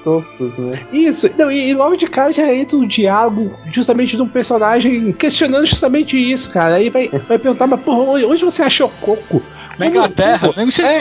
[0.58, 0.86] Né?
[0.92, 5.12] Isso, não, e, e, logo de cara já entra um diálogo justamente de um personagem
[5.12, 6.76] questionando justamente isso, cara.
[6.76, 9.42] Aí vai, vai perguntar, mas porra, onde você achou coco?
[9.78, 10.50] Na Inglaterra.
[10.56, 10.98] Não, isso, é,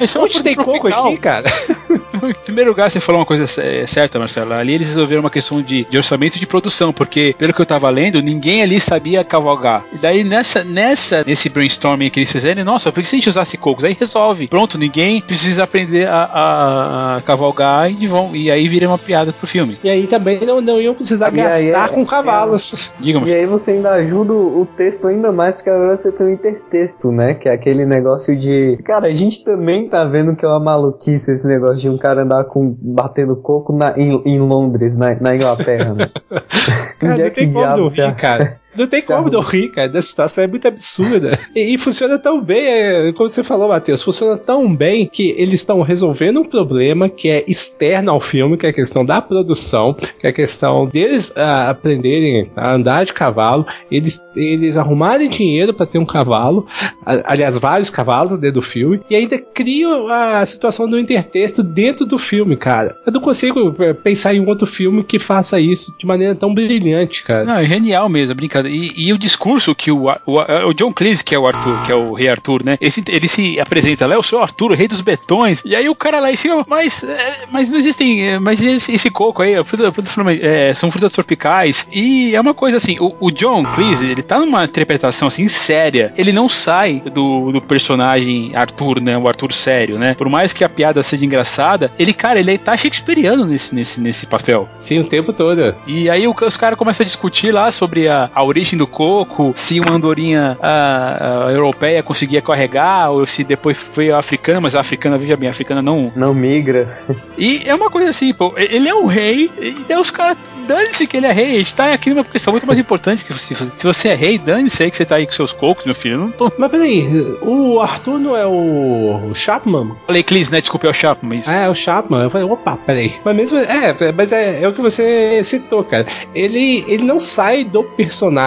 [0.00, 1.50] isso, é onde tem coco aqui, cara?
[2.22, 3.46] em primeiro lugar, você falou uma coisa
[3.86, 4.52] certa, Marcelo.
[4.52, 7.90] Ali eles resolveram uma questão de, de orçamento de produção, porque, pelo que eu tava
[7.90, 9.84] lendo, ninguém ali sabia cavalgar.
[9.92, 13.28] E daí, nessa, nessa, nesse brainstorming que eles fizeram, nossa, por que se a gente
[13.28, 13.84] usasse cocos?
[13.84, 14.48] Aí resolve.
[14.48, 19.32] Pronto, ninguém precisa aprender a, a, a cavalgar e, vão, e aí vira uma piada
[19.32, 19.78] pro filme.
[19.82, 22.90] E aí também não, não iam precisar e gastar é, com cavalos.
[23.02, 26.30] É, e aí você ainda ajuda o texto ainda mais, porque agora você tem um
[26.30, 27.34] intertexto, né?
[27.34, 28.78] Que é aquele negócio de.
[28.84, 32.12] Cara, a gente também tá vendo que é uma maluquice esse negócio de um cara
[32.12, 36.10] cara andar com, batendo coco na, em, em Londres, na, na Inglaterra, né?
[37.00, 38.60] cara, Onde é que diabo rir, cara.
[38.76, 39.88] Não tem como não rir, cara.
[39.88, 41.38] Essa situação é muito absurda.
[41.54, 45.56] E, e funciona tão bem, é, como você falou, Matheus, funciona tão bem que eles
[45.56, 49.94] estão resolvendo um problema que é externo ao filme, que é a questão da produção,
[49.94, 55.74] que é a questão deles ah, aprenderem a andar de cavalo, eles, eles arrumarem dinheiro
[55.74, 56.66] para ter um cavalo,
[57.04, 62.18] aliás, vários cavalos dentro do filme, e ainda criam a situação do intertexto dentro do
[62.18, 62.96] filme, cara.
[63.06, 66.54] Eu não consigo é, pensar em um outro filme que faça isso de maneira tão
[66.54, 67.44] brilhante, cara.
[67.44, 68.61] Não, é genial mesmo, brincadeira?
[68.66, 71.92] E, e o discurso que o, o, o, John Cleese, que é o Arthur, que
[71.92, 72.78] é o rei Arthur, né?
[72.80, 75.62] Ele, ele se apresenta lá, eu sou Arthur, o rei dos betões.
[75.64, 78.92] E aí o cara lá em cima, mas, é, mas não existem, é, mas esse,
[78.92, 81.86] esse coco aí, fruta, fruta, é, são frutas tropicais.
[81.92, 86.12] E é uma coisa assim, o, o, John Cleese, ele tá numa interpretação assim séria.
[86.16, 89.16] Ele não sai do, do personagem Arthur, né?
[89.16, 90.14] O Arthur sério, né?
[90.14, 94.26] Por mais que a piada seja engraçada, ele, cara, ele tá shakespeariano nesse, nesse, nesse
[94.26, 94.68] papel.
[94.76, 95.74] Sim, o tempo todo.
[95.86, 99.80] E aí os caras começam a discutir lá sobre a, a origem do coco, se
[99.80, 104.80] uma andorinha a, a europeia conseguia carregar, ou se depois foi a africana, mas a
[104.80, 106.12] africana, veja bem, a africana não.
[106.14, 107.02] Não migra.
[107.36, 110.36] E é uma coisa assim, pô, ele é um rei, e os caras,
[110.66, 113.32] dane-se que ele é rei, a gente tá aqui numa questão muito mais importante que
[113.32, 113.54] você.
[113.54, 116.14] Se você é rei, dane-se aí que você tá aí com seus cocos, meu filho.
[116.14, 116.52] Eu não tô.
[116.58, 117.08] Mas peraí,
[117.40, 119.92] o Arthur não é o Chapman?
[120.06, 120.60] Falei Clis, né?
[120.60, 121.40] Desculpa, é o Chapman.
[121.40, 121.50] Isso.
[121.50, 122.22] É, é o Chapman.
[122.22, 123.14] Eu falei, opa, peraí.
[123.24, 123.58] Mas mesmo.
[123.58, 126.06] É, mas é, é o que você citou, cara.
[126.34, 128.41] Ele, ele não sai do personagem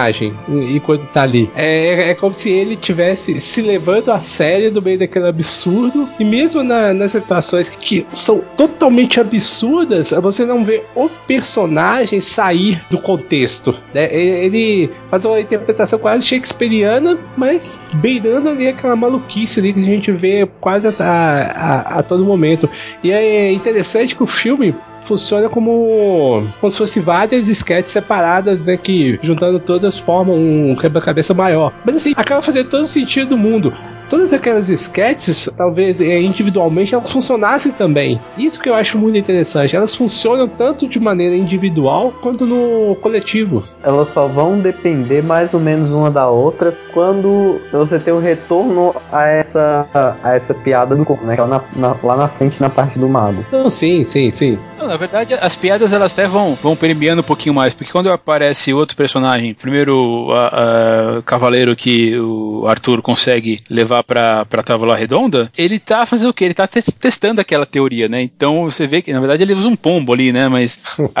[0.48, 1.50] enquanto tá ali.
[1.54, 6.08] É, é como se ele tivesse se levando a sério do meio daquele absurdo.
[6.18, 12.80] E mesmo na, nas situações que são totalmente absurdas, você não vê o personagem sair
[12.90, 13.74] do contexto.
[13.94, 14.12] Né?
[14.14, 20.12] Ele faz uma interpretação quase shakespeariana, mas beirando ali aquela maluquice ali que a gente
[20.12, 22.68] vê quase a, a, a todo momento.
[23.02, 24.74] E é interessante que o filme
[25.06, 28.76] funciona como, como se fosse várias sketches separadas, né?
[28.76, 31.72] Que juntando todas formam um quebra-cabeça maior.
[31.84, 33.72] Mas assim, acaba fazendo todo sentido do mundo
[34.08, 38.20] todas aquelas sketches, talvez é, individualmente, elas funcionassem também.
[38.36, 39.76] Isso que eu acho muito interessante.
[39.76, 43.62] Elas funcionam tanto de maneira individual quanto no coletivo.
[43.82, 48.20] Elas só vão depender mais ou menos uma da outra quando você tem o um
[48.20, 49.86] retorno a essa,
[50.22, 51.36] a essa piada do corpo, né?
[51.36, 53.44] Lá na, na, lá na frente, na parte do mago.
[53.48, 54.58] Então, sim, sim, sim.
[54.86, 58.08] Não, na verdade, as piadas elas até vão, vão permeando um pouquinho mais, porque quando
[58.08, 65.50] aparece outro personagem, primeiro o cavaleiro que o Arthur consegue levar pra, pra Távola Redonda,
[65.58, 66.44] ele tá fazendo o quê?
[66.44, 68.22] Ele tá te testando aquela teoria, né?
[68.22, 70.48] Então você vê que, na verdade, ele usa um pombo ali, né?
[70.48, 70.78] Mas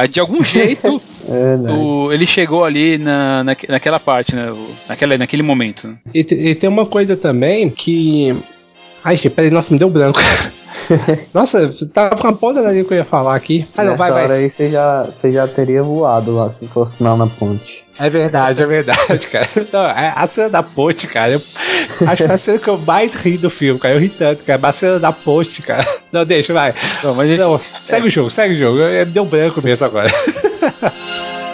[0.08, 4.52] de algum jeito é, o, ele chegou ali na, na, naquela parte, né?
[4.88, 5.88] Naquela, naquele momento.
[5.88, 5.96] Né?
[6.14, 8.36] E, e tem uma coisa também que.
[9.02, 10.20] Ai, gente, peraí, nossa, me deu branco.
[11.32, 13.66] Nossa, você tava com a ponta da língua que eu ia falar aqui.
[13.76, 14.30] Ah, não, vai, vai.
[14.30, 17.84] aí você já, você já teria voado lá se fosse lá na ponte.
[17.98, 19.48] É verdade, é verdade, cara.
[19.72, 21.40] Não, é, a cena da ponte, cara, eu
[22.06, 23.94] acho que é a cena que eu mais ri do filme, cara.
[23.94, 24.60] Eu ri tanto, cara.
[24.62, 25.86] A cena da ponte, cara.
[26.12, 26.74] Não, deixa, vai.
[27.02, 27.40] Não, mas gente...
[27.40, 28.08] não, segue é.
[28.08, 28.78] o jogo, segue o jogo.
[29.06, 30.10] Deu branco mesmo agora.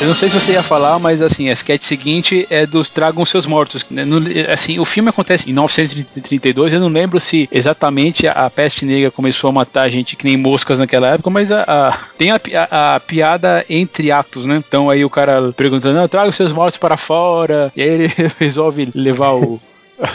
[0.00, 3.22] Eu não sei se você ia falar, mas assim, a sketch seguinte é dos Tragam
[3.26, 3.84] Seus Mortos.
[3.90, 4.02] Né?
[4.50, 9.10] assim, o filme acontece em 1932, eu não lembro se exatamente a, a, peste negra
[9.10, 13.00] começou a matar gente que nem moscas naquela época, mas a, a tem a, a,
[13.00, 14.62] piada entre atos, né?
[14.66, 18.12] Então aí o cara perguntando, não, traga os seus mortos para fora, e aí ele
[18.40, 19.60] resolve levar o,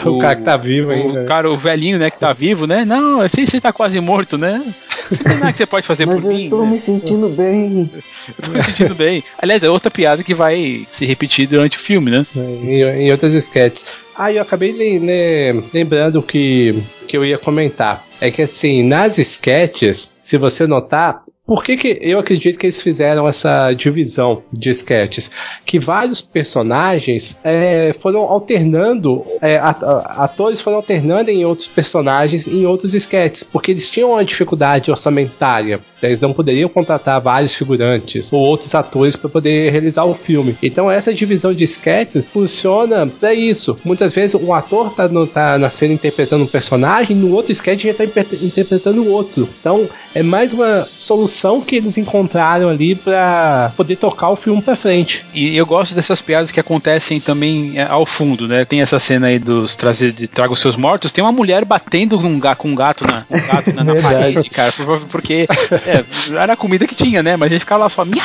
[0.04, 1.22] o, o, cara que tá vivo ainda.
[1.22, 2.84] O cara, o velhinho, né, que tá vivo, né?
[2.84, 4.62] Não, assim você tá quase morto, né?
[5.08, 6.34] Você tem nada que você pode fazer Mas por mim.
[6.34, 6.70] Mas eu estou né?
[6.72, 7.90] me sentindo bem.
[8.28, 9.22] Eu tô me sentindo bem.
[9.38, 12.26] Aliás, é outra piada que vai se repetir durante o filme, né?
[12.34, 13.92] Em, em outras sketches.
[14.18, 18.04] Ah, eu acabei né, lembrando que, que eu ia comentar.
[18.20, 22.82] É que assim, nas sketches, se você notar, por que, que eu acredito que eles
[22.82, 25.30] fizeram essa divisão de sketches?
[25.64, 32.94] Que vários personagens é, foram alternando, é, atores foram alternando em outros personagens em outros
[32.94, 35.80] sketches, porque eles tinham uma dificuldade orçamentária.
[36.02, 40.56] Eles não poderiam contratar vários figurantes ou outros atores para poder realizar o filme.
[40.62, 43.78] Então essa divisão de sketches funciona para isso.
[43.84, 47.82] Muitas vezes um ator tá, no, tá na cena interpretando um personagem, no outro sketch
[47.84, 49.48] já está interpretando o outro.
[49.60, 54.76] Então é mais uma solução que eles encontraram ali para poder tocar o filme para
[54.76, 55.24] frente.
[55.34, 58.64] E eu gosto dessas piadas que acontecem também é, ao fundo, né?
[58.64, 62.18] Tem essa cena aí dos trazer de Traga os seus mortos, tem uma mulher batendo
[62.38, 64.72] gato, com um gato na, um gato na, na parede, cara,
[65.10, 65.46] porque
[65.86, 67.36] é, era a comida que tinha, né?
[67.36, 68.24] Mas a gente ficava lá só miau,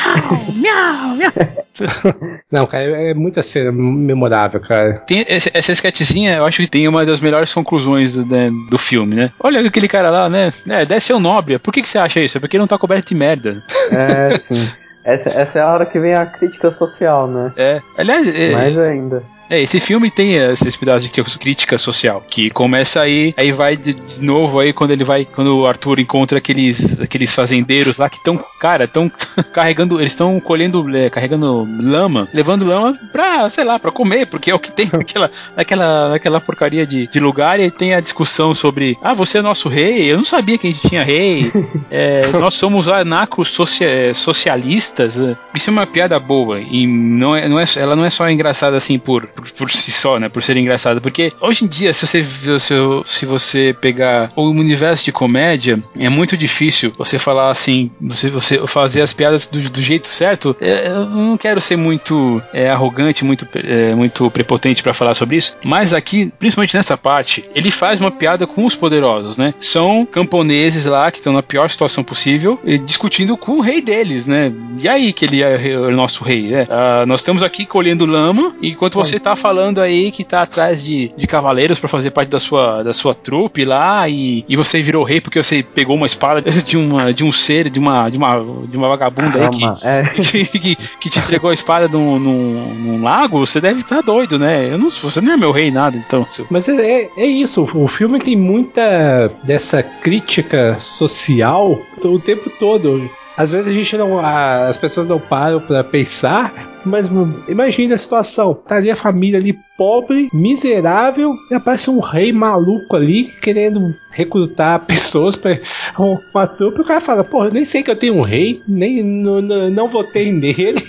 [0.54, 1.32] miau, miau.
[2.50, 4.94] Não, cara, é muita cena memorável, cara.
[5.06, 9.14] Tem esse, essa sketchzinha, eu acho que tem uma das melhores conclusões né, do filme,
[9.14, 9.32] né?
[9.40, 10.50] Olha aquele cara lá, né?
[10.68, 11.58] É, deve ser o Nobre.
[11.58, 12.36] Por que, que você acha isso?
[12.36, 13.62] É porque ele não tá coberto de merda.
[13.90, 14.68] É, sim.
[15.04, 17.52] Essa, essa é a hora que vem a crítica social, né?
[17.56, 17.82] É.
[17.98, 19.24] Aliás, é, mais ainda.
[19.52, 23.92] É, esse filme tem esses pedaços de crítica social, que começa aí, aí vai de,
[23.92, 28.16] de novo aí quando ele vai, quando o Arthur encontra aqueles, aqueles fazendeiros lá que
[28.16, 29.12] estão, cara, estão
[29.52, 34.50] carregando, eles estão colhendo, é, carregando lama, levando lama pra, sei lá, pra comer, porque
[34.50, 38.54] é o que tem naquela, naquela, naquela porcaria de, de lugar, e tem a discussão
[38.54, 41.52] sobre, ah, você é nosso rei, eu não sabia que a gente tinha rei,
[41.90, 45.20] é, nós somos anacos socia socialistas,
[45.54, 48.78] isso é uma piada boa, e não é, não é, ela não é só engraçada
[48.78, 52.06] assim por, por, por si só, né, por ser engraçada, porque hoje em dia, se
[52.06, 52.74] você, se,
[53.04, 58.66] se você pegar o universo de comédia, é muito difícil você falar assim, você, você
[58.66, 63.24] fazer as piadas do, do jeito certo, é, eu não quero ser muito é, arrogante,
[63.24, 68.00] muito, é, muito prepotente para falar sobre isso, mas aqui, principalmente nessa parte, ele faz
[68.00, 69.54] uma piada com os poderosos, né?
[69.60, 74.52] São camponeses lá que estão na pior situação possível, discutindo com o rei deles, né?
[74.78, 76.62] E aí que ele é o nosso rei, né?
[76.64, 81.12] Uh, nós estamos aqui colhendo lama, enquanto você tá falando aí que tá atrás de,
[81.16, 85.04] de cavaleiros para fazer parte da sua, da sua trupe lá, e, e você virou
[85.04, 88.36] rei porque você pegou uma espada de, uma, de um ser, de uma, de uma,
[88.68, 90.02] de uma vagabunda aí que, é.
[90.22, 94.02] que, que, que, te entregou a espada num, num, num lago, você deve estar tá
[94.02, 94.72] doido, né?
[94.72, 96.26] Eu não, você não é meu rei nada, então.
[96.50, 103.10] Mas é, é, é isso, o filme tem muita dessa crítica social o tempo todo.
[103.36, 104.18] Às vezes a gente não.
[104.18, 107.08] as pessoas não param para pensar, mas
[107.48, 112.94] imagine a situação: tá ali a família ali pobre, miserável, e aparece um rei maluco
[112.94, 115.58] ali querendo recrutar pessoas para
[115.98, 116.82] uma trupe.
[116.82, 120.80] O cara fala: Pô, nem sei que eu tenho um rei, nem não, votei nele,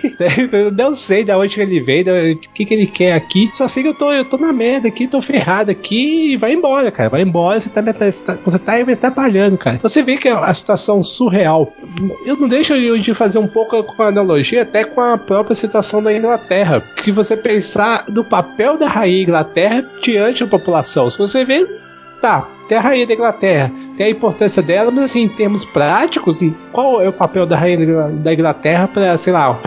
[0.51, 3.49] eu não sei de onde ele veio, o que, que ele quer aqui.
[3.53, 6.53] Só sei que eu tô, eu tô na merda aqui, tô ferrado aqui e vai
[6.53, 7.09] embora, cara.
[7.09, 9.77] Vai embora, você tá, você tá, você tá me atrapalhando, cara.
[9.77, 11.73] Então você vê que é a situação surreal.
[12.25, 16.13] Eu não deixo de fazer um pouco com analogia até com a própria situação da
[16.13, 16.81] Inglaterra.
[17.03, 21.09] Que você pensar do papel da rainha Inglaterra diante da população.
[21.09, 21.65] Se você vê,
[22.21, 26.39] tá, tem a rainha da Inglaterra, tem a importância dela, mas assim, em termos práticos,
[26.71, 29.59] qual é o papel da rainha da Inglaterra para, sei lá,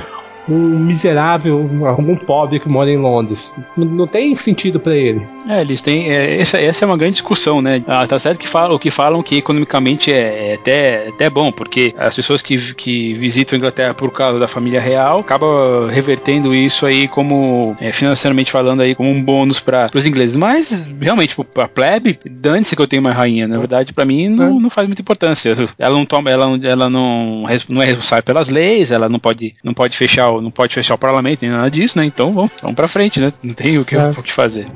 [0.48, 3.54] um miserável, algum pobre que mora em Londres.
[3.76, 5.26] Não tem sentido para ele.
[5.48, 6.10] É, eles têm.
[6.10, 7.82] É, essa, essa é uma grande discussão, né?
[7.86, 11.94] Ah, tá certo que falam, que falam que economicamente é, é até, até bom, porque
[11.96, 16.86] as pessoas que, que visitam a Inglaterra por causa da família real acabam revertendo isso
[16.86, 20.36] aí como, é, financeiramente falando, aí como um bônus para os ingleses.
[20.36, 23.46] Mas, realmente, tipo, pra plebe, dane-se que eu tenho uma rainha.
[23.46, 24.60] Na verdade, para mim, não, é.
[24.60, 25.54] não faz muita importância.
[25.78, 29.74] Ela não toma, ela, ela não, não é responsável pelas leis, ela não pode, não
[29.74, 32.04] pode fechar não pode fechar o parlamento nem nada disso, né?
[32.04, 33.32] Então vamos, vamos pra frente, né?
[33.42, 34.08] Não tem o que, é.
[34.08, 34.66] o que fazer.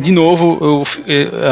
[0.00, 0.82] De novo, o,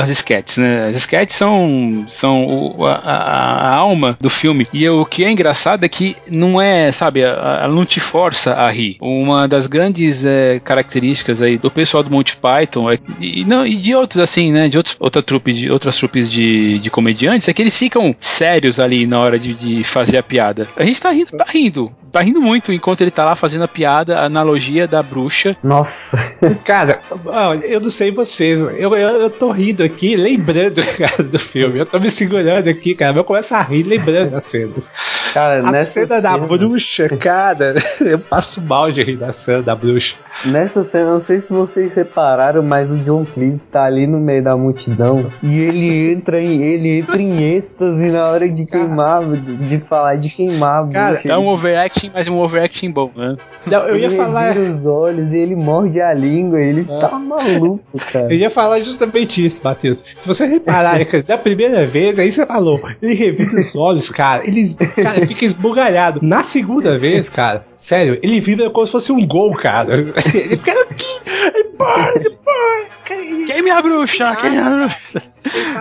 [0.01, 0.87] as sketches, né?
[0.87, 4.67] As sketches são, são o, a, a, alma do filme.
[4.73, 8.71] E o que é engraçado é que não é, sabe, ela não te força a
[8.71, 8.97] rir.
[9.01, 13.77] Uma das grandes é, características aí do pessoal do Monty Python é, e, não, e
[13.77, 14.69] de outros assim, né?
[14.69, 18.81] De outros, outra trupe, de outras trupes de, de comediantes, é que eles ficam sérios
[18.81, 20.67] ali na hora de, de fazer a piada.
[20.77, 23.69] A gente tá rindo, tá rindo tá rindo muito enquanto ele tá lá fazendo a
[23.69, 25.57] piada, a analogia da bruxa.
[25.63, 26.17] Nossa.
[26.65, 31.39] Cara, olha, eu não sei vocês, eu, eu, eu tô rindo aqui, lembrando, cara, do
[31.39, 31.81] filme.
[31.81, 33.17] Eu tô me segurando aqui, cara.
[33.17, 34.93] Eu começo a rir lembrando as cenas.
[35.35, 39.75] Cara, a cena, cena da bruxa, cara, eu passo mal de rir da cena da
[39.75, 40.15] bruxa.
[40.45, 44.43] Nessa cena, não sei se vocês repararam, mas o John Cleese tá ali no meio
[44.43, 49.79] da multidão e ele entra em, ele entra em êxtase na hora de queimar, de
[49.79, 51.29] falar de queimar a bruxa.
[51.29, 53.37] Cara, é um overacting, mas um overacting bom, né?
[53.67, 54.57] Não, eu ia ele falar.
[54.57, 56.99] Ele os olhos e ele morde a língua, ele é.
[56.99, 58.28] tá maluco, cara.
[58.31, 60.05] Eu ia falar justamente isso, Matheus.
[60.17, 64.65] Se você reparar, da primeira vez, aí você falou, ele revisa os olhos, cara, ele
[64.97, 66.21] cara, fica esbugalhado.
[66.23, 69.99] Na segunda vez, cara, sério, ele vibra como se fosse um gol, cara.
[70.39, 70.75] Ele fica
[72.15, 73.47] ele põe.
[73.47, 75.23] Queime a bruxa, queime a bruxa.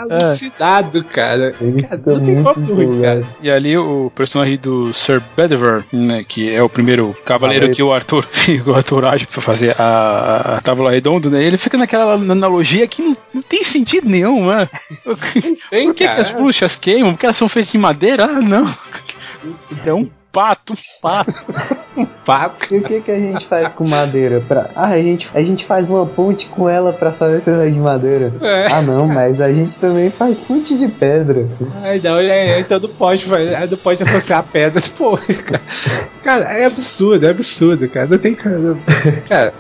[0.10, 1.54] Alucinado, cara.
[1.60, 3.26] Ele cara, não tem como ruim, cara.
[3.42, 7.92] E ali o personagem do Sir Bedivere, né, que é o primeiro cavaleiro que o
[7.92, 8.26] Arthur,
[8.66, 11.44] o Arthur age pra fazer a, a tábua redonda, né?
[11.44, 14.70] Ele fica naquela analogia que não, não tem sentido nenhum, né?
[15.04, 15.18] Por
[15.94, 17.14] que, que as bruxas queimam?
[17.14, 18.26] Porque elas são feitas de madeira?
[18.26, 18.74] Ah, não.
[19.72, 21.34] Então, pato, um pato.
[21.98, 22.76] um pato.
[22.76, 24.40] E o que, que a gente faz com madeira?
[24.48, 24.70] Pra...
[24.76, 27.72] Ah, a gente, a gente faz uma ponte com ela pra saber se ela é
[27.72, 28.32] de madeira.
[28.40, 28.68] É.
[28.72, 31.48] Ah, não, mas a gente também faz ponte de pedra.
[31.82, 34.80] Ai, não, é, é, então não pode, não pode associar pedra.
[34.96, 35.62] Pô, cara.
[36.24, 38.06] cara, é absurdo, é absurdo, cara.
[38.06, 38.78] Não tem cara.
[39.28, 39.54] Cara.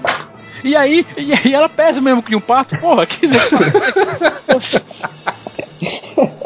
[0.64, 2.78] E aí, e aí ela pesa mesmo que um pato?
[2.78, 3.26] Porra, que.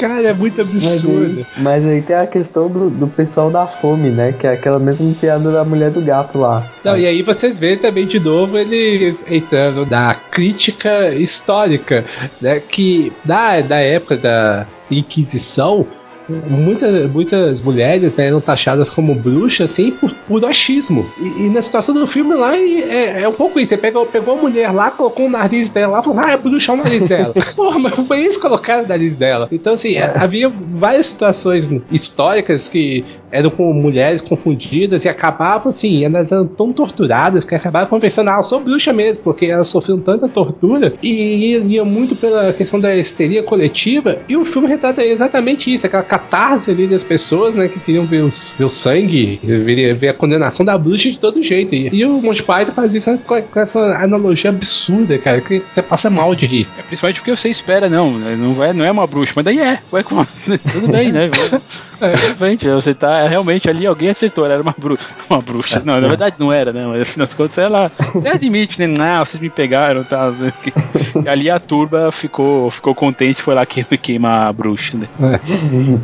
[0.00, 1.44] Cara, é muito absurdo.
[1.58, 4.32] Mas aí, mas aí tem a questão do, do pessoal da fome, né?
[4.32, 6.66] Que é aquela mesma piada da mulher do gato lá.
[6.82, 12.02] Não, e aí vocês veem também de novo eles entrando na crítica histórica,
[12.40, 12.60] né?
[12.60, 15.86] Que da, da época da Inquisição,
[16.48, 21.06] muita, muitas mulheres né, eram taxadas como bruxas assim por puro achismo.
[21.18, 23.70] E, e, na situação do filme lá é, é um pouco isso.
[23.70, 26.72] Você pegou, pegou a mulher lá, colocou o nariz dela lá, falou, ah, é bruxa
[26.72, 27.34] é o nariz dela.
[27.54, 29.48] Porra, mas foi isso colocar o nariz dela.
[29.52, 36.32] Então, assim, havia várias situações históricas que eram com mulheres confundidas e acabavam assim, elas
[36.32, 40.28] eram tão torturadas que acabavam pensando, ah, eu sou bruxa mesmo, porque elas sofriam tanta
[40.28, 44.18] tortura e ia, muito pela questão da histeria coletiva.
[44.28, 48.22] E o filme retrata exatamente isso, aquela catarse ali das pessoas, né, que queriam ver,
[48.22, 51.74] os, ver o sangue, ver, ver, a condenação da bruxa de todo jeito.
[51.74, 55.82] E, e o Monty Python faz isso com, com, essa analogia absurda, cara, que você
[55.82, 56.68] passa mal de rir.
[56.78, 59.80] É principalmente porque você espera, não, não, vai, não é uma bruxa, mas daí é,
[59.92, 60.02] ué,
[60.72, 61.30] tudo bem, né?
[62.00, 65.14] É, frente, você tá realmente ali, alguém acertou, ela era uma bruxa.
[65.28, 65.82] Uma bruxa.
[65.84, 66.86] Não, na verdade não era, né?
[66.86, 68.86] Mas afinal de contas ela até admite, né?
[68.86, 70.32] Não, vocês me pegaram tal.
[70.32, 70.52] Tá,
[71.24, 75.08] e ali a turba ficou, ficou contente, foi lá que queimar a bruxa, né?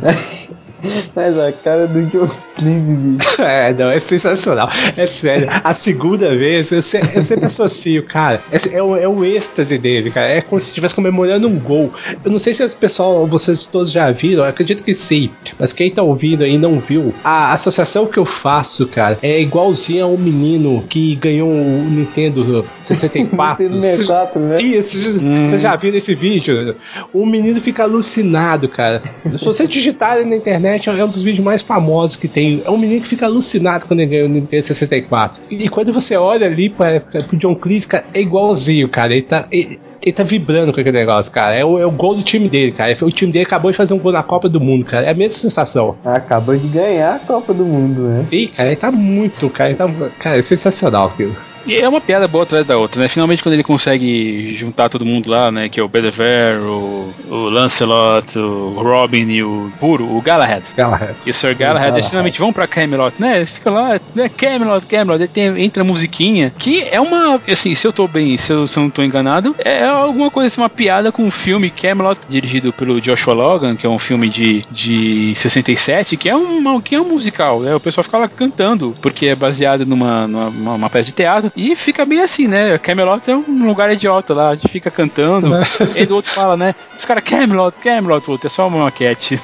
[0.03, 0.66] É.
[1.15, 3.27] Mas a cara do John Cleese, bicho.
[3.47, 4.69] É, não, é sensacional.
[4.95, 5.47] É sério.
[5.63, 8.41] A segunda vez, eu, se, eu sempre associo, cara.
[8.51, 10.27] É, é, o, é o êxtase dele, cara.
[10.27, 11.93] É como se estivesse comemorando um gol.
[12.23, 15.29] Eu não sei se o pessoal, vocês todos já viram, acredito que sim.
[15.59, 20.03] Mas quem tá ouvindo aí não viu, a associação que eu faço, cara, é igualzinha
[20.03, 23.63] ao menino que ganhou o Nintendo 64.
[23.63, 24.61] Nintendo 64, né?
[24.61, 25.47] Isso, hum.
[25.47, 26.75] vocês já viram esse vídeo?
[27.13, 29.01] O menino fica alucinado, cara.
[29.37, 32.61] Se você digitar na internet, internet é um dos vídeos mais famosos que tem.
[32.65, 35.41] É um menino que fica alucinado quando ele ganha o Nintendo 64.
[35.49, 39.13] E quando você olha ali para pro John Cleese, cara, é igualzinho, cara.
[39.13, 39.47] Ele tá.
[39.51, 41.53] Ele, ele tá vibrando com aquele negócio, cara.
[41.53, 42.95] É o, é o gol do time dele, cara.
[43.01, 45.05] O time dele acabou de fazer um gol na Copa do Mundo, cara.
[45.05, 45.97] É a mesma sensação.
[46.05, 48.23] Acabou de ganhar a Copa do Mundo, né?
[48.23, 48.69] Sim, cara.
[48.69, 49.71] Ele tá muito, cara.
[49.71, 51.35] Ele tá, cara, é sensacional aquilo.
[51.67, 53.09] E é uma piada boa atrás da outra, né?
[53.09, 55.67] Finalmente quando ele consegue juntar todo mundo lá, né?
[55.67, 60.63] Que é o Bedivere, o, o Lancelot, o Robin e o Puro, o Galahad.
[60.75, 61.15] Galahad.
[61.25, 63.35] E o Sir Galahad, eles finalmente vão pra Camelot, né?
[63.35, 64.29] Eles ficam lá, né?
[64.29, 68.37] Camelot, Camelot, aí tem, entra a musiquinha, que é uma, assim, se eu tô bem,
[68.37, 71.31] se eu, se eu não tô enganado, é alguma coisa assim, uma piada com o
[71.31, 76.35] filme Camelot, dirigido pelo Joshua Logan, que é um filme de, de 67, que é,
[76.35, 77.75] uma, que é um musical, né?
[77.75, 81.75] O pessoal fica lá cantando, porque é baseado numa, numa uma peça de teatro, e
[81.75, 82.77] fica bem assim, né?
[82.77, 85.49] Camelot é um lugar idiota lá, a gente fica cantando.
[85.95, 86.75] e do outro fala, né?
[86.95, 89.39] Os caras, Camelot, Camelot, outro, é só uma maquete.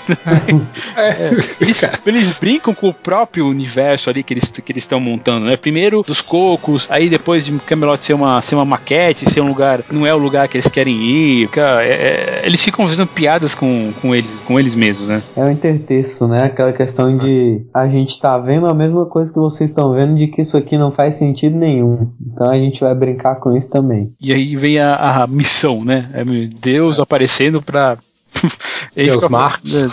[0.95, 5.47] é, eles, eles, brincam com o próprio universo ali que eles que eles estão montando,
[5.47, 5.57] né?
[5.57, 9.83] Primeiro dos cocos, aí depois de Camelot ser uma, ser uma maquete, ser um lugar,
[9.89, 11.47] não é o lugar que eles querem ir.
[11.47, 15.23] Fica, é, é, eles ficam fazendo piadas com, com, eles, com eles mesmos, né?
[15.35, 16.43] É um intertexto, né?
[16.43, 20.27] Aquela questão de a gente tá vendo a mesma coisa que vocês estão vendo, de
[20.27, 22.02] que isso aqui não faz sentido nenhum.
[22.21, 24.13] Então a gente vai brincar com isso também.
[24.19, 26.09] E aí vem a, a missão, né?
[26.13, 26.23] É
[26.59, 27.97] Deus aparecendo para
[28.95, 29.85] Deus fica, Marx.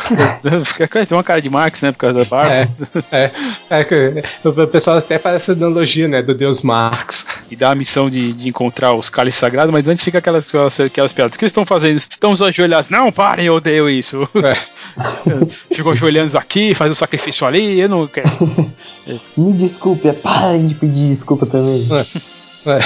[1.09, 1.93] Tem uma cara de Marx, né?
[1.93, 2.53] Por causa da barba.
[3.11, 3.31] É,
[3.71, 6.23] é, é, o pessoal até parece analogia, né?
[6.23, 7.27] Do Deus Marx.
[7.51, 10.81] E dá a missão de, de encontrar os cálices sagrados, mas antes fica aquelas, aquelas,
[10.81, 11.35] aquelas piadas.
[11.35, 11.99] O que eles estão fazendo?
[11.99, 12.91] Estão os ajoelhados.
[12.91, 14.29] Não, parem, eu odeio isso.
[14.35, 14.55] É.
[15.75, 18.31] Ficam ajoelhando aqui, faz o um sacrifício ali, eu não quero.
[19.37, 21.87] Me desculpe, é, parem de pedir desculpa também.
[22.67, 22.71] É.
[22.73, 22.81] é.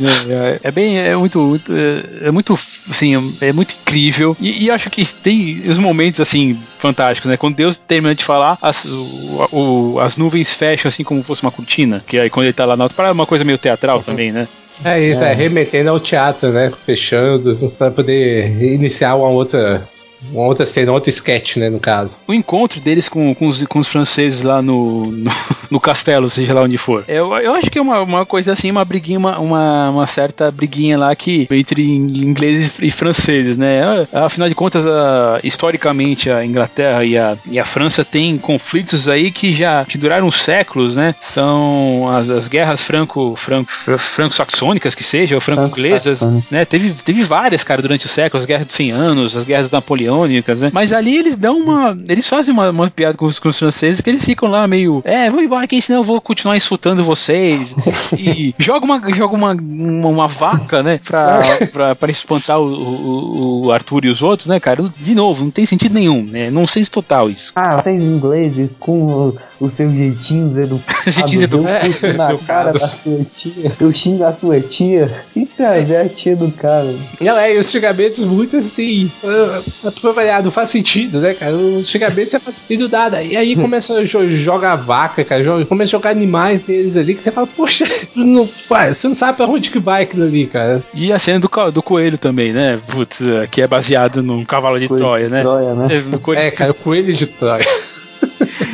[0.00, 4.36] É, é, bem, é muito, muito, é, é muito, assim, é muito incrível.
[4.40, 7.36] E, e, acho que tem os momentos, assim, fantásticos, né?
[7.36, 11.50] Quando Deus termina de falar, as, o, o, as nuvens fecham, assim, como fosse uma
[11.50, 12.02] cortina.
[12.06, 14.02] Que aí quando ele tá lá na alta, para uma coisa meio teatral uhum.
[14.02, 14.48] também, né?
[14.84, 15.30] É isso, é.
[15.30, 16.72] é remetendo ao teatro, né?
[16.84, 19.86] Fechando, para poder iniciar uma outra
[20.32, 22.20] uma outra cena, outro sketch, né, no caso.
[22.26, 25.30] O encontro deles com, com, os, com os franceses lá no, no,
[25.70, 27.04] no, castelo, seja lá onde for.
[27.08, 30.50] Eu, eu acho que é uma, uma coisa assim, uma briguinha, uma, uma, uma certa
[30.50, 34.06] briguinha lá que entre ingleses e franceses, né?
[34.12, 39.30] Afinal de contas, a, historicamente, a Inglaterra e a, e a França têm conflitos aí
[39.30, 41.14] que já que duraram séculos, né?
[41.20, 46.64] São as, as guerras franco, franco, franco-saxônicas, que seja, ou franco-inglesas, né?
[46.64, 49.72] Teve, teve várias, cara, durante os séculos, as guerras de 100 anos, as guerras de
[49.72, 50.13] Napoleão,
[50.60, 50.70] né?
[50.72, 51.98] Mas ali eles dão uma.
[52.08, 55.02] Eles fazem uma, uma piada com os, com os franceses que eles ficam lá meio.
[55.04, 57.74] É, vou embora aqui, senão eu vou continuar insultando vocês.
[58.16, 61.00] e joga uma, joga uma, uma, uma vaca, né?
[61.04, 61.40] Pra,
[61.72, 64.92] pra, pra espantar o, o, o, Arthur e os outros, né, cara?
[64.98, 66.50] De novo, não tem sentido nenhum, né?
[66.50, 67.52] Nonsense total isso.
[67.54, 71.14] Ah, vocês ingleses com os seus jeitinhos educados.
[71.14, 72.02] jeitinhos educados.
[72.02, 73.72] Eu na cara da sua tia.
[73.80, 75.10] Eu xingo a sua tia.
[75.34, 76.94] E cara, é a tia do cara.
[77.20, 79.10] Não, é, os xingamentos muito assim.
[79.84, 81.52] A variar, não faz sentido, né, cara?
[81.52, 83.22] Antigamente você faz sentido nada.
[83.22, 87.14] E aí começa a jo jogar vaca, cara, joga, começa a jogar animais neles ali,
[87.14, 90.82] que você fala, poxa, não, você não sabe pra onde que vai aquilo ali, cara.
[90.92, 92.80] E a cena do, do coelho também, né?
[92.90, 93.20] Putz,
[93.50, 95.42] que é baseado num cavalo de Coelho Troia, de né?
[95.42, 95.88] Troia, né?
[95.90, 97.64] É, É, cara, o coelho de Troia.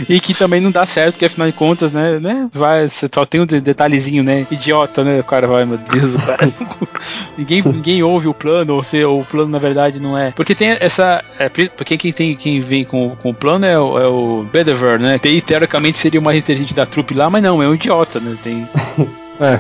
[0.09, 3.24] E que também não dá certo, porque afinal de contas, né, né vai, você só
[3.24, 6.49] tem um de- detalhezinho, né, idiota, né, o cara vai, meu Deus, o cara,
[7.37, 10.76] ninguém, ninguém ouve o plano, ou se o plano na verdade não é, porque tem
[10.81, 14.45] essa, é, porque quem tem, quem vem com, com o plano é o, é o
[14.53, 17.74] Bedever, né, que teoricamente seria o mais inteligente da trupe lá, mas não, é um
[17.74, 18.68] idiota, né, tem...
[19.41, 19.59] É.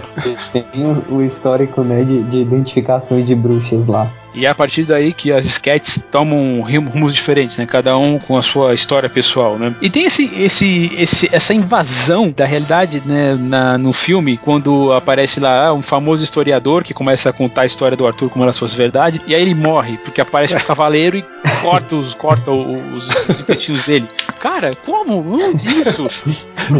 [0.52, 4.12] Tem o, o histórico, né, de, de identificações de bruxas lá.
[4.34, 7.66] E é a partir daí que as sketches tomam rum- rumos diferentes, né?
[7.66, 9.74] Cada um com a sua história pessoal, né?
[9.82, 13.34] E tem esse, esse, esse, essa invasão da realidade, né?
[13.34, 17.66] Na, no filme, quando aparece lá ah, um famoso historiador que começa a contar a
[17.66, 21.16] história do Arthur como ela fosse verdade, e aí ele morre, porque aparece um cavaleiro
[21.16, 21.24] e
[21.62, 24.06] corta os, corta os, os intestinos dele.
[24.38, 25.22] Cara, como?
[25.36, 26.06] Não, isso?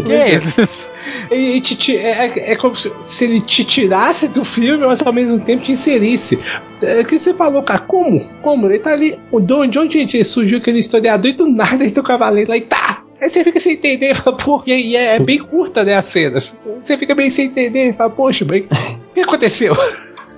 [0.05, 1.35] Que?
[1.35, 4.85] E, e te ti- é, é- é como se se ele te tirasse do filme,
[4.85, 6.39] mas ao mesmo tempo te inserisse.
[6.81, 8.19] É que você falou, cara, como?
[8.41, 8.67] Como?
[8.67, 9.19] Ele tá ali.
[9.43, 12.57] De onde, de onde surgiu aquele historiador e do nada ele tem o cavaleiro lá
[12.57, 13.03] e tá!
[13.21, 16.07] Aí você fica sem entender, fala, pô, e, e é, é bem curta, né, as
[16.07, 16.59] cenas.
[16.81, 19.75] Você fica bem sem entender, fala, poxa, mas o que aconteceu?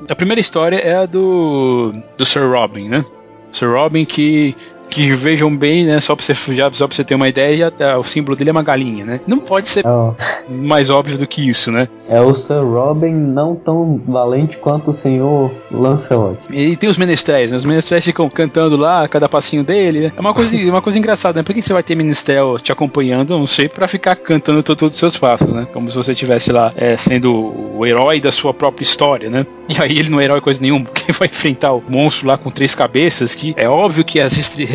[0.09, 3.05] A primeira história é a do, do Sir Robin, né?
[3.53, 4.53] Sir Robin que,
[4.93, 5.99] que vejam bem, né?
[5.99, 8.63] Só pra você, já, só pra você ter uma ideia, o símbolo dele é uma
[8.63, 9.19] galinha, né?
[9.27, 10.13] Não pode ser Ó,
[10.49, 11.87] mais óbvio do que isso, né?
[12.09, 16.37] é o Sir Robin não tão valente quanto o senhor Lancelot.
[16.51, 17.57] E tem os menestréis, né?
[17.57, 20.11] Os menestréis ficam cantando lá, cada passinho dele, né?
[20.15, 21.43] É uma coisa, uma coisa engraçada, né?
[21.43, 24.95] Por que você vai ter menestrel te acompanhando, não sei, pra ficar cantando to- todos
[24.95, 25.67] os seus passos, né?
[25.73, 27.33] Como se você estivesse lá é, sendo
[27.77, 29.45] o herói da sua própria história, né?
[29.67, 32.51] E aí ele não é herói coisa nenhuma, porque vai enfrentar o monstro lá com
[32.51, 34.33] três cabeças, que é óbvio que as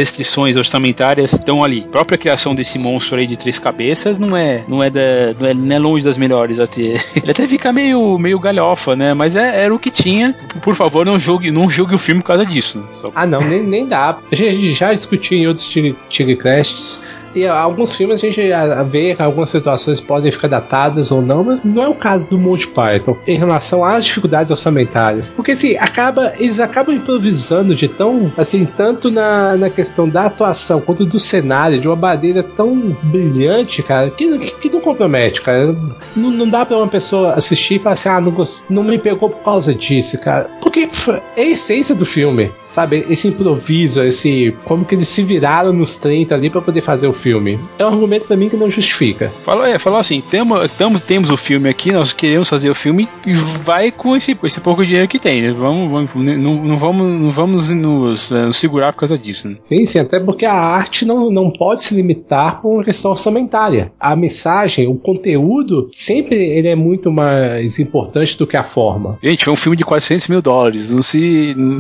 [0.09, 1.85] restrições orçamentárias estão ali.
[1.87, 5.01] A própria criação desse monstro aí de três cabeças não é, não é, da,
[5.39, 6.81] não é, não é longe das melhores até.
[7.17, 9.15] Ele até fica meio, meio galhofa, né?
[9.15, 10.35] Mas é, era o que tinha.
[10.63, 12.81] Por favor, não julgue, não julgue o filme por causa disso.
[12.81, 12.87] Né?
[12.91, 14.19] Só Ah, não, nem, nem dá.
[14.31, 15.69] A gente já discutiu em outros
[16.09, 17.03] Tigrecasts.
[17.35, 18.41] E alguns filmes a gente
[18.89, 22.39] vê que algumas situações podem ficar datadas ou não, mas não é o caso do
[22.39, 25.33] Monty Python em relação às dificuldades orçamentárias.
[25.35, 30.81] Porque assim, acaba, eles acabam improvisando de tão, assim, tanto na, na questão da atuação
[30.81, 35.77] quanto do cenário, de uma maneira tão brilhante, cara, que, que, não compromete, cara.
[36.17, 38.71] Não, não dá pra uma pessoa assistir e falar assim, ah, não, gost...
[38.71, 40.51] não me pegou por causa disso, cara.
[40.61, 40.89] Porque
[41.37, 43.07] é a essência do filme, sabe?
[43.09, 44.57] Esse improviso, esse.
[44.65, 47.59] Como que eles se viraram nos 30 ali pra poder fazer o filme.
[47.79, 49.33] É um argumento pra mim que não justifica.
[49.45, 50.71] Falou, é, falou assim: temos,
[51.07, 54.85] temos o filme aqui, nós queremos fazer o filme e vai com esse, esse pouco
[54.85, 55.43] dinheiro que tem.
[55.43, 55.53] Né?
[55.53, 59.49] Vamos, vamos, não, não vamos, não vamos nos, eh, nos segurar por causa disso.
[59.49, 59.57] Né?
[59.61, 63.93] Sim, sim, até porque a arte não, não pode se limitar por uma questão orçamentária.
[63.99, 69.19] A mensagem, o conteúdo, sempre ele é muito mais importante do que a forma.
[69.23, 70.93] Gente, foi um filme de 400 mil dólares.
[70.93, 71.55] Não se.
[71.57, 71.79] não-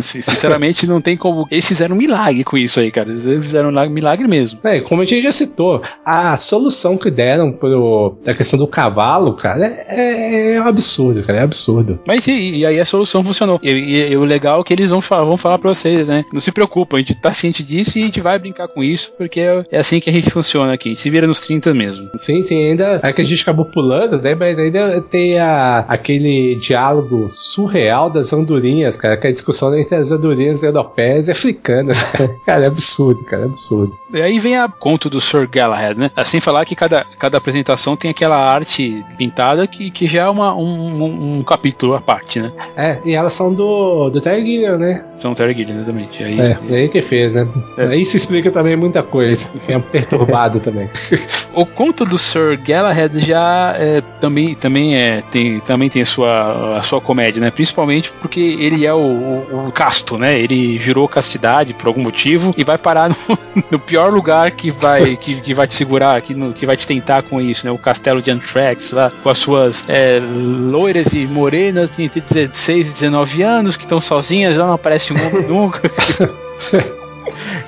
[0.00, 1.46] sinceramente, não tem como.
[1.50, 3.10] Eles fizeram um milagre com isso aí, cara.
[3.10, 4.58] Eles fizeram um milagre mesmo.
[4.64, 9.34] É, como a gente já citou, a solução que deram pro, da questão do cavalo,
[9.34, 11.98] cara, é, é um absurdo, cara, é absurdo.
[12.06, 13.58] Mas e, e aí a solução funcionou.
[13.62, 16.24] E, e- e o legal é que eles vão falar, vão falar pra vocês, né?
[16.32, 19.12] Não se preocupa, a gente tá ciente disso e a gente vai brincar com isso,
[19.16, 20.96] porque é, é assim que a gente funciona aqui.
[20.96, 22.08] Se vira nos 30 mesmo.
[22.16, 24.34] Sim, sim, ainda é que a gente acabou pulando, né?
[24.34, 29.94] Mas ainda tem a, aquele diálogo surreal das andorinhas, cara, que é a discussão entre
[29.96, 32.02] as andorinhas europeias e africanas.
[32.46, 33.92] cara, é absurdo, cara, é absurdo.
[34.12, 36.10] E aí vem a conto do Sir Galahad, né?
[36.16, 40.54] Assim falar que cada, cada apresentação tem aquela arte pintada que, que já é uma,
[40.54, 42.52] um, um- capítulo à parte, né?
[42.76, 45.04] É, e elas são do, do Terry Gilliam, né?
[45.18, 46.22] São Terry Gilliam, exatamente.
[46.22, 46.64] É É, isso.
[46.68, 47.46] é ele que fez, né?
[47.78, 47.86] É.
[47.88, 49.48] Aí se explica também muita coisa.
[49.68, 50.88] É perturbado também.
[51.54, 56.78] O conto do Sir Galahad já é, também, também, é, tem, também tem a sua,
[56.78, 57.50] a sua comédia, né?
[57.50, 60.38] Principalmente porque ele é o, o- o casto, né?
[60.38, 63.38] Ele jurou castidade por algum motivo e vai parar no,
[63.72, 66.86] no pior lugar que vai, que, que vai te segurar, que, no- que vai te
[66.86, 67.72] tentar com isso, né?
[67.72, 72.92] O castelo de Anthrax lá, com as suas é, loiras e morenas entre 16 e
[72.92, 75.80] 19 anos que estão sozinhas, já não aparece um homem nunca.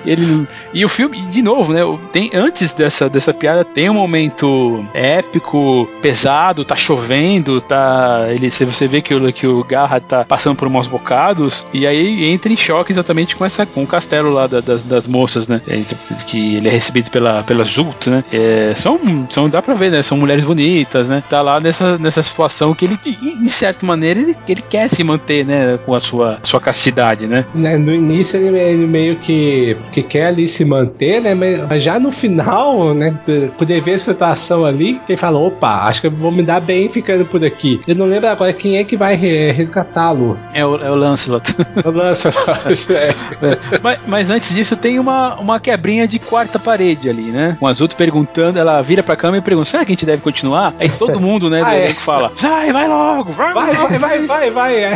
[0.04, 1.80] Ele, e o filme, de novo, né?
[2.12, 8.26] Tem, antes dessa, dessa piada, tem um momento épico, pesado, tá chovendo, tá.
[8.30, 12.24] Ele, você vê que o, que o Garra tá passando por maus bocados, e aí
[12.30, 15.60] entra em choque exatamente com essa com o castelo lá da- das, das moças, né?
[15.66, 15.80] É,
[16.26, 18.24] Que ele é recebido pela, pela Zult, né?
[18.32, 18.98] É, são,
[19.30, 20.02] são, dá pra ver, né?
[20.02, 21.22] São mulheres bonitas, né?
[21.28, 22.98] Tá lá nessa, nessa situação que ele,
[23.42, 25.78] de certa maneira, ele, ele quer se manter, né?
[25.84, 27.44] Com a sua, sua castidade, né?
[27.54, 31.34] Né, No início ele meio que que, que quer ali se manter, né?
[31.34, 33.14] Mas já no final, né?
[33.58, 36.88] Poder ver a situação ali, ele fala: opa, acho que eu vou me dar bem
[36.88, 37.80] ficando por aqui.
[37.86, 40.38] Eu não lembro agora quem é que vai resgatá-lo.
[40.52, 41.54] É o, é o Lancelot.
[41.84, 43.08] O Lancelot, é.
[43.08, 43.58] é.
[43.82, 47.56] Mas, mas, antes disso, tem uma, uma quebrinha de quarta parede ali, né?
[47.60, 50.74] O Azuto perguntando, ela vira pra cama e pergunta: será que a gente deve continuar?
[50.78, 51.90] Aí todo mundo, né, ah, é.
[51.90, 54.76] fala: vai, vai logo, vai, vai, vai, vai, vai, vai.
[54.76, 54.92] É.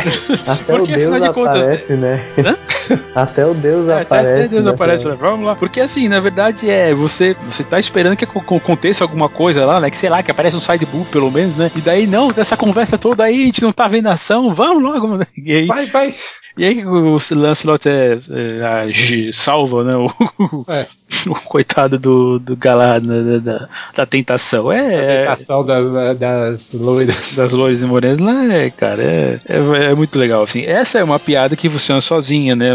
[0.47, 2.25] Até Porque, o Deus de contas, aparece, né?
[3.15, 4.01] Até o Deus é,
[4.39, 4.45] aparece.
[4.45, 5.15] Até Deus né, aparece, né?
[5.19, 5.55] vamos lá.
[5.55, 9.89] Porque assim, na verdade, é você, você tá esperando que aconteça alguma coisa lá, né?
[9.89, 11.71] Que sei lá, que apareça um sidebook pelo menos, né?
[11.75, 15.19] E daí, não, dessa conversa toda aí, a gente não tá vendo ação, vamos logo.
[15.37, 16.15] Aí, vai, vai.
[16.59, 19.95] E aí o Lancelot é, é, salva, né?
[19.95, 20.85] O, é.
[21.27, 24.69] o coitado do, do Galad né, da, da tentação.
[24.69, 25.89] É, a tentação das,
[26.19, 27.35] das loiras.
[27.39, 30.43] Das loiras e morenas lá, é, cara, é, é, é, muito legal.
[30.43, 30.63] Assim.
[30.63, 32.71] Essa é uma piada que funciona sozinha, né?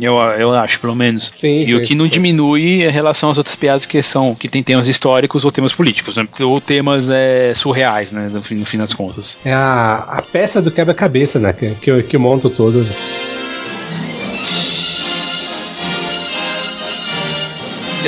[0.00, 1.30] Eu, eu acho, pelo menos.
[1.34, 2.12] Sim, e sim, o que não sim.
[2.12, 6.16] diminui em relação às outras piadas que são que tem temas históricos ou temas políticos,
[6.16, 6.26] né?
[6.40, 8.30] Ou temas é, surreais, né?
[8.32, 9.36] No fim, no fim das contas.
[9.44, 11.52] É a, a peça do quebra-cabeça, né?
[11.52, 12.86] Que, que, que monta todo.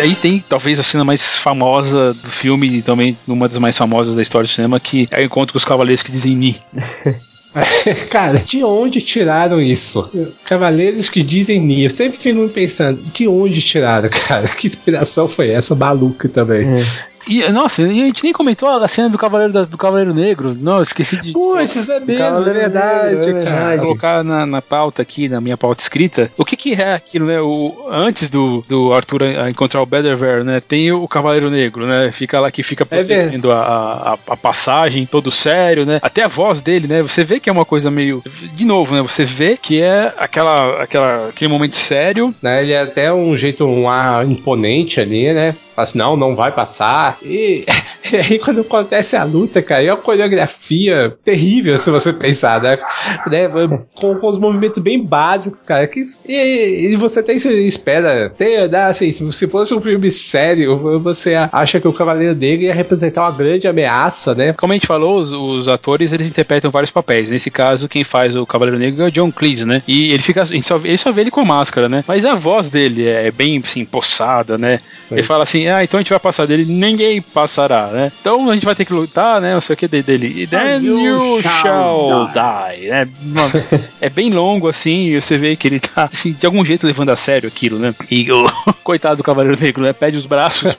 [0.01, 4.15] Aí tem talvez a cena mais famosa do filme e também uma das mais famosas
[4.15, 6.57] da história do cinema, que é o encontro com os cavaleiros que dizem Ni.
[8.11, 10.11] Cara, de onde tiraram isso?
[10.45, 11.85] Cavaleiros que dizem Ni.
[11.85, 14.47] Eu sempre fico pensando, de onde tiraram, cara?
[14.49, 16.67] Que inspiração foi essa maluca também?
[16.67, 16.85] É.
[17.29, 20.57] E, nossa, a gente nem comentou a cena do Cavaleiro, da, do Cavaleiro Negro.
[20.59, 21.33] Não, esqueci de.
[21.63, 23.79] Isso é mesmo, é verdade, Negro, é cara.
[23.79, 27.41] Colocar na, na pauta aqui, na minha pauta escrita, o que que é aquilo, né?
[27.41, 30.61] O, antes do, do Arthur encontrar o Bedivere, né?
[30.61, 32.11] Tem o Cavaleiro Negro, né?
[32.11, 35.99] Fica lá que fica é protegendo é a, a, a, passagem, todo sério, né?
[36.01, 37.03] Até a voz dele, né?
[37.03, 38.23] Você vê que é uma coisa meio.
[38.55, 39.03] De novo, né?
[39.03, 42.35] Você vê que é aquela, aquela, aquele momento sério.
[42.41, 42.63] Né?
[42.63, 45.55] Ele é até um jeito, um ar imponente ali, né?
[45.79, 47.19] Fala assim, não, não vai passar.
[47.23, 47.65] E,
[48.13, 52.79] e, aí quando acontece a luta, cara, é uma coreografia terrível, se você pensar, né?
[53.27, 53.49] né?
[53.95, 55.87] Com, com os movimentos bem básicos, cara.
[55.87, 57.37] Que, e, e você tem
[57.67, 62.65] espera, tem, né, assim, se fosse um filme sério, você acha que o Cavaleiro Negro
[62.65, 64.53] ia representar uma grande ameaça, né?
[64.53, 67.31] Como a gente falou, os, os atores, eles interpretam vários papéis.
[67.31, 69.83] Nesse caso, quem faz o Cavaleiro Negro é o John Cleese, né?
[69.87, 72.05] E ele fica, a gente só, ele só vê ele com máscara, né?
[72.07, 74.79] Mas a voz dele é bem, assim, poçada, né?
[75.11, 77.98] Ele fala assim, ah, então a gente vai passar dele, ninguém passará, né?
[78.21, 79.55] Então a gente vai ter que lutar, né?
[79.55, 80.43] Não sei o que dele.
[80.43, 83.09] E then you, you shall, die, die né?
[84.01, 87.11] é bem longo assim, e você vê que ele tá, assim, de algum jeito levando
[87.11, 87.95] a sério aquilo, né?
[88.11, 88.51] E o
[88.85, 89.93] coitado do Cavaleiro Negro, né?
[89.93, 90.77] Pede os braços.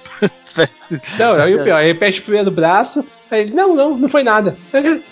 [1.17, 4.23] não, aí o pior, ele pede o primeiro braço, aí ele, não, não, não foi
[4.23, 4.55] nada.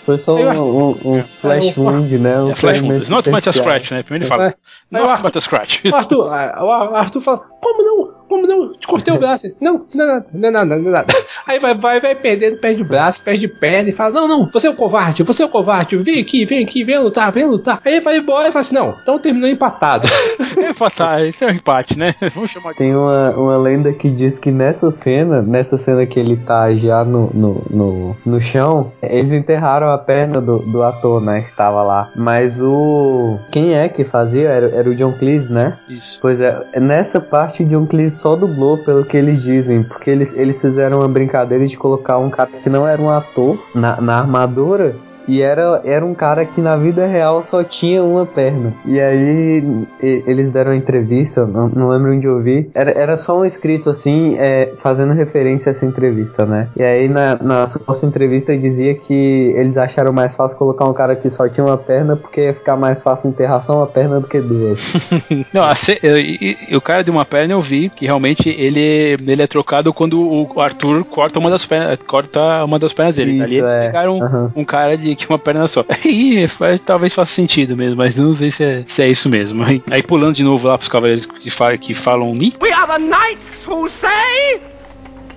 [0.04, 2.40] Foi só um, um, um flash wound, né?
[2.40, 3.10] Um é, flash wound.
[3.10, 4.02] Not much a scratch, né?
[4.02, 4.54] Primeiro ele fala,
[4.90, 5.84] not much a scratch.
[5.84, 8.17] O Arthur, o Arthur fala, como não?
[8.28, 8.72] Como não?
[8.74, 9.46] Te cortei o braço.
[9.60, 11.04] Não, não, não, não, não, não, não.
[11.46, 14.66] Aí vai, vai, vai perdendo, perde o braço, perde perna e fala: Não, não, você
[14.66, 17.80] é o covarde, você é o covarde, vem aqui, vem aqui, vem lutar, vem lutar.
[17.84, 20.08] Aí ele vai embora e fala assim: Não, então terminou empatado.
[20.58, 22.14] é empatar, isso é um empate, né?
[22.34, 22.74] Vamos chamar.
[22.74, 27.04] Tem uma, uma lenda que diz que nessa cena, nessa cena que ele tá já
[27.04, 31.42] no, no, no, no chão, eles enterraram a perna do, do ator, né?
[31.42, 32.10] Que tava lá.
[32.14, 33.38] Mas o.
[33.50, 34.48] Quem é que fazia?
[34.48, 35.78] Era, era o John Cleese, né?
[35.88, 36.18] Isso.
[36.20, 40.34] Pois é, nessa parte o John Cleese só dublou, pelo que eles dizem, porque eles,
[40.34, 44.18] eles fizeram uma brincadeira de colocar um cara que não era um ator na, na
[44.18, 44.96] armadura
[45.28, 48.74] e era, era um cara que na vida real só tinha uma perna.
[48.86, 49.62] E aí
[50.02, 52.70] e, eles deram uma entrevista, não, não lembro onde eu vi.
[52.74, 56.68] Era, era só um escrito assim, é, fazendo referência a essa entrevista, né?
[56.76, 61.14] E aí na, na suposta entrevista dizia que eles acharam mais fácil colocar um cara
[61.14, 64.26] que só tinha uma perna porque ia ficar mais fácil enterrar só uma perna do
[64.26, 64.94] que duas.
[65.52, 69.42] não, a se, eu, o cara de uma perna eu vi que realmente ele, ele
[69.42, 73.32] é trocado quando o Arthur corta uma das pernas, corta uma das pernas dele.
[73.32, 73.86] Isso, Ali eles é.
[73.86, 74.52] pegaram uhum.
[74.56, 75.84] um cara de tinha uma perna só.
[76.04, 76.46] Aí
[76.84, 79.62] talvez faça sentido mesmo, mas não sei se é, se é isso mesmo.
[79.64, 82.54] Aí, aí, pulando de novo lá pros cavaleiros que, falam, que falam Ni.
[82.60, 84.60] We are the knights who say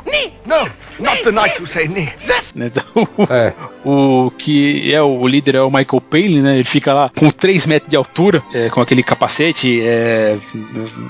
[0.05, 0.33] Ni!
[0.45, 0.69] No!
[0.99, 2.11] Not the who say Ni!
[2.25, 2.51] This!
[2.55, 3.53] Então, é.
[3.83, 6.53] o que é o líder é o Michael Palin, né?
[6.55, 10.37] Ele fica lá com 3 metros de altura, é, com aquele capacete, é,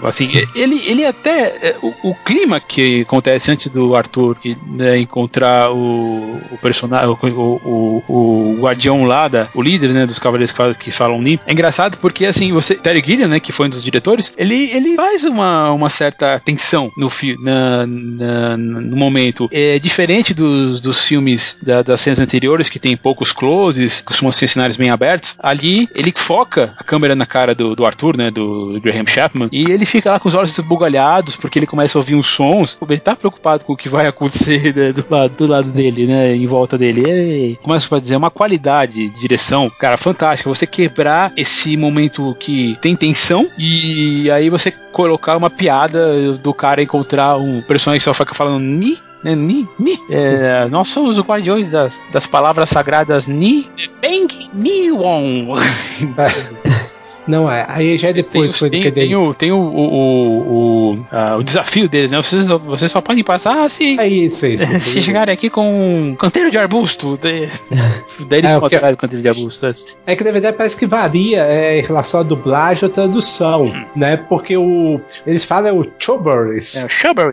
[0.04, 5.72] assim, ele, ele até, é, o, o, clima que acontece antes do Arthur né, encontrar
[5.72, 10.58] o, o personagem, o, o, o, guardião lá, da, o líder, né, dos cavaleiros que
[10.58, 13.70] falam, que falam Ni, é engraçado porque, assim, você, Terry Gilliam, né, que foi um
[13.70, 19.50] dos diretores, ele, ele faz uma, uma certa tensão no filme, na, na no momento.
[19.52, 24.32] É, é diferente dos, dos filmes da, das cenas anteriores, que tem poucos closes, costumam
[24.32, 25.36] ser cenários bem abertos.
[25.40, 28.32] Ali, ele foca a câmera na cara do, do Arthur, né?
[28.32, 32.00] Do Graham Chapman, e ele fica lá com os olhos bugalhados, porque ele começa a
[32.00, 32.78] ouvir uns sons.
[32.90, 36.36] Ele tá preocupado com o que vai acontecer né, do, lado, do lado dele, né?
[36.36, 37.58] Em volta dele.
[37.62, 38.16] Como é que dizer?
[38.16, 40.50] Uma qualidade de direção, cara, fantástica.
[40.50, 46.82] Você quebrar esse momento que tem tensão e aí você colocar uma piada do cara
[46.82, 49.36] encontrar um personagem que só fica falando ni né?
[49.36, 49.98] Ni, Ni.
[50.10, 53.70] É, nós somos os guardiões das, das palavras sagradas Ni,
[54.02, 55.56] Beng, Ni, Won.
[57.28, 61.38] Não, é, aí já é depois tem, tem, tem, o, tem o, o, o, uh,
[61.40, 62.18] o, desafio deles, né?
[62.18, 64.00] Vocês, vocês só podem passar se.
[64.00, 64.66] É isso, é isso.
[64.80, 67.18] se chegarem aqui com um canteiro de arbusto.
[67.22, 67.48] Daí,
[68.28, 68.80] daí eles é, porque...
[68.80, 69.66] canteiro de arbusto.
[69.66, 69.72] É.
[70.08, 73.86] é que na verdade parece que varia é, em relação à dublagem ou tradução, hum.
[73.96, 74.18] né?
[74.18, 75.00] Porque o.
[75.26, 76.84] Eles falam o chubberries.
[76.84, 76.88] É.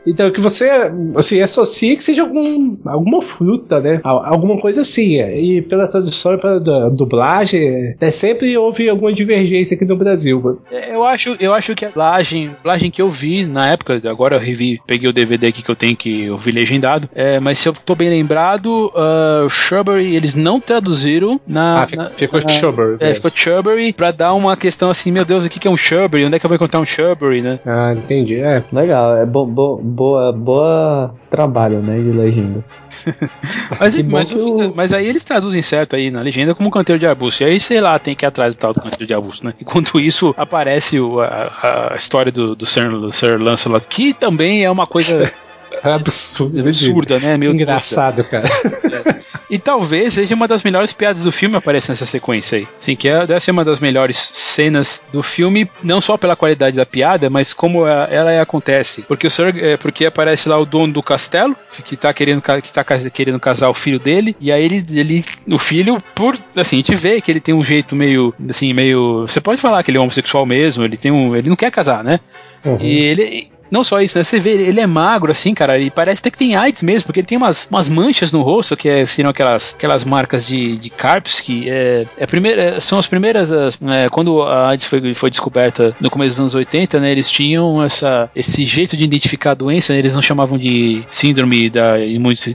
[0.06, 0.70] Então que você
[1.16, 4.00] assim, associa que seja algum, alguma fruta, né?
[4.04, 5.18] Alguma coisa assim.
[5.18, 5.40] É.
[5.40, 10.60] E pela tradução e pela dublagem, é, sempre houve alguma divergência aqui no Brasil.
[10.70, 14.36] É, eu acho, eu acho que a dublagem, dublagem que eu vi na época, agora
[14.36, 17.58] eu revi, peguei o DVD aqui que eu tenho que eu vi legendado, é, mas
[17.58, 21.82] se eu tô bem lembrado, uh, Shrubbery eles não traduziram na.
[21.82, 22.96] Ah, na, ficou na, Shrubbery.
[23.00, 25.76] É, ficou Shrubbery pra dar uma questão assim, meu Deus, o que, que é um
[25.76, 26.24] Shrubbery?
[26.24, 27.60] Onde é que eu vou encontrar um Shrubbery, né?
[27.64, 28.36] Ah, entendi.
[28.36, 28.62] É.
[28.72, 32.64] Legal, é bo, bo, boa, boa trabalho, né, de legenda.
[33.78, 34.74] mas, mas, o...
[34.74, 37.42] mas, aí eles traduzem certo aí na legenda como canteiro de arbusto.
[37.42, 39.54] E aí, sei lá, tem que ir atrás do tal do canteiro de arbusto, né?
[39.68, 44.70] Enquanto isso, aparece o, a, a, história do, do Sir, Sir Lancelot, que também é
[44.70, 45.30] uma coisa.
[45.82, 47.36] Absurda, absurda, né?
[47.36, 48.28] Meu Engraçado, Deus.
[48.28, 48.48] cara.
[48.48, 49.28] É.
[49.50, 52.68] E talvez seja uma das melhores piadas do filme aparecer nessa sequência aí.
[52.78, 56.76] Sim, que é, deve ser uma das melhores cenas do filme, não só pela qualidade
[56.76, 59.02] da piada, mas como ela, ela acontece.
[59.02, 62.72] Porque o Sir, é, porque aparece lá o dono do castelo, que tá querendo que
[62.72, 66.78] tá querendo casar o filho dele, e aí ele, ele o filho, por assim, a
[66.80, 69.98] gente vê que ele tem um jeito meio assim, meio, você pode falar que ele
[69.98, 72.20] é homossexual mesmo, ele tem um, ele não quer casar, né?
[72.64, 72.78] Uhum.
[72.80, 74.24] E ele não só isso, né?
[74.24, 77.20] Você vê, ele é magro, assim, cara, e parece até que tem AIDS mesmo, porque
[77.20, 80.90] ele tem umas, umas manchas no rosto, que é, seriam aquelas, aquelas marcas de, de
[80.90, 83.52] carps, que é, é primeira, é, são as primeiras.
[83.52, 87.10] As, é, quando a AIDS foi, foi descoberta no começo dos anos 80, né?
[87.10, 91.70] Eles tinham essa, esse jeito de identificar a doença, né, eles não chamavam de síndrome
[91.70, 91.96] da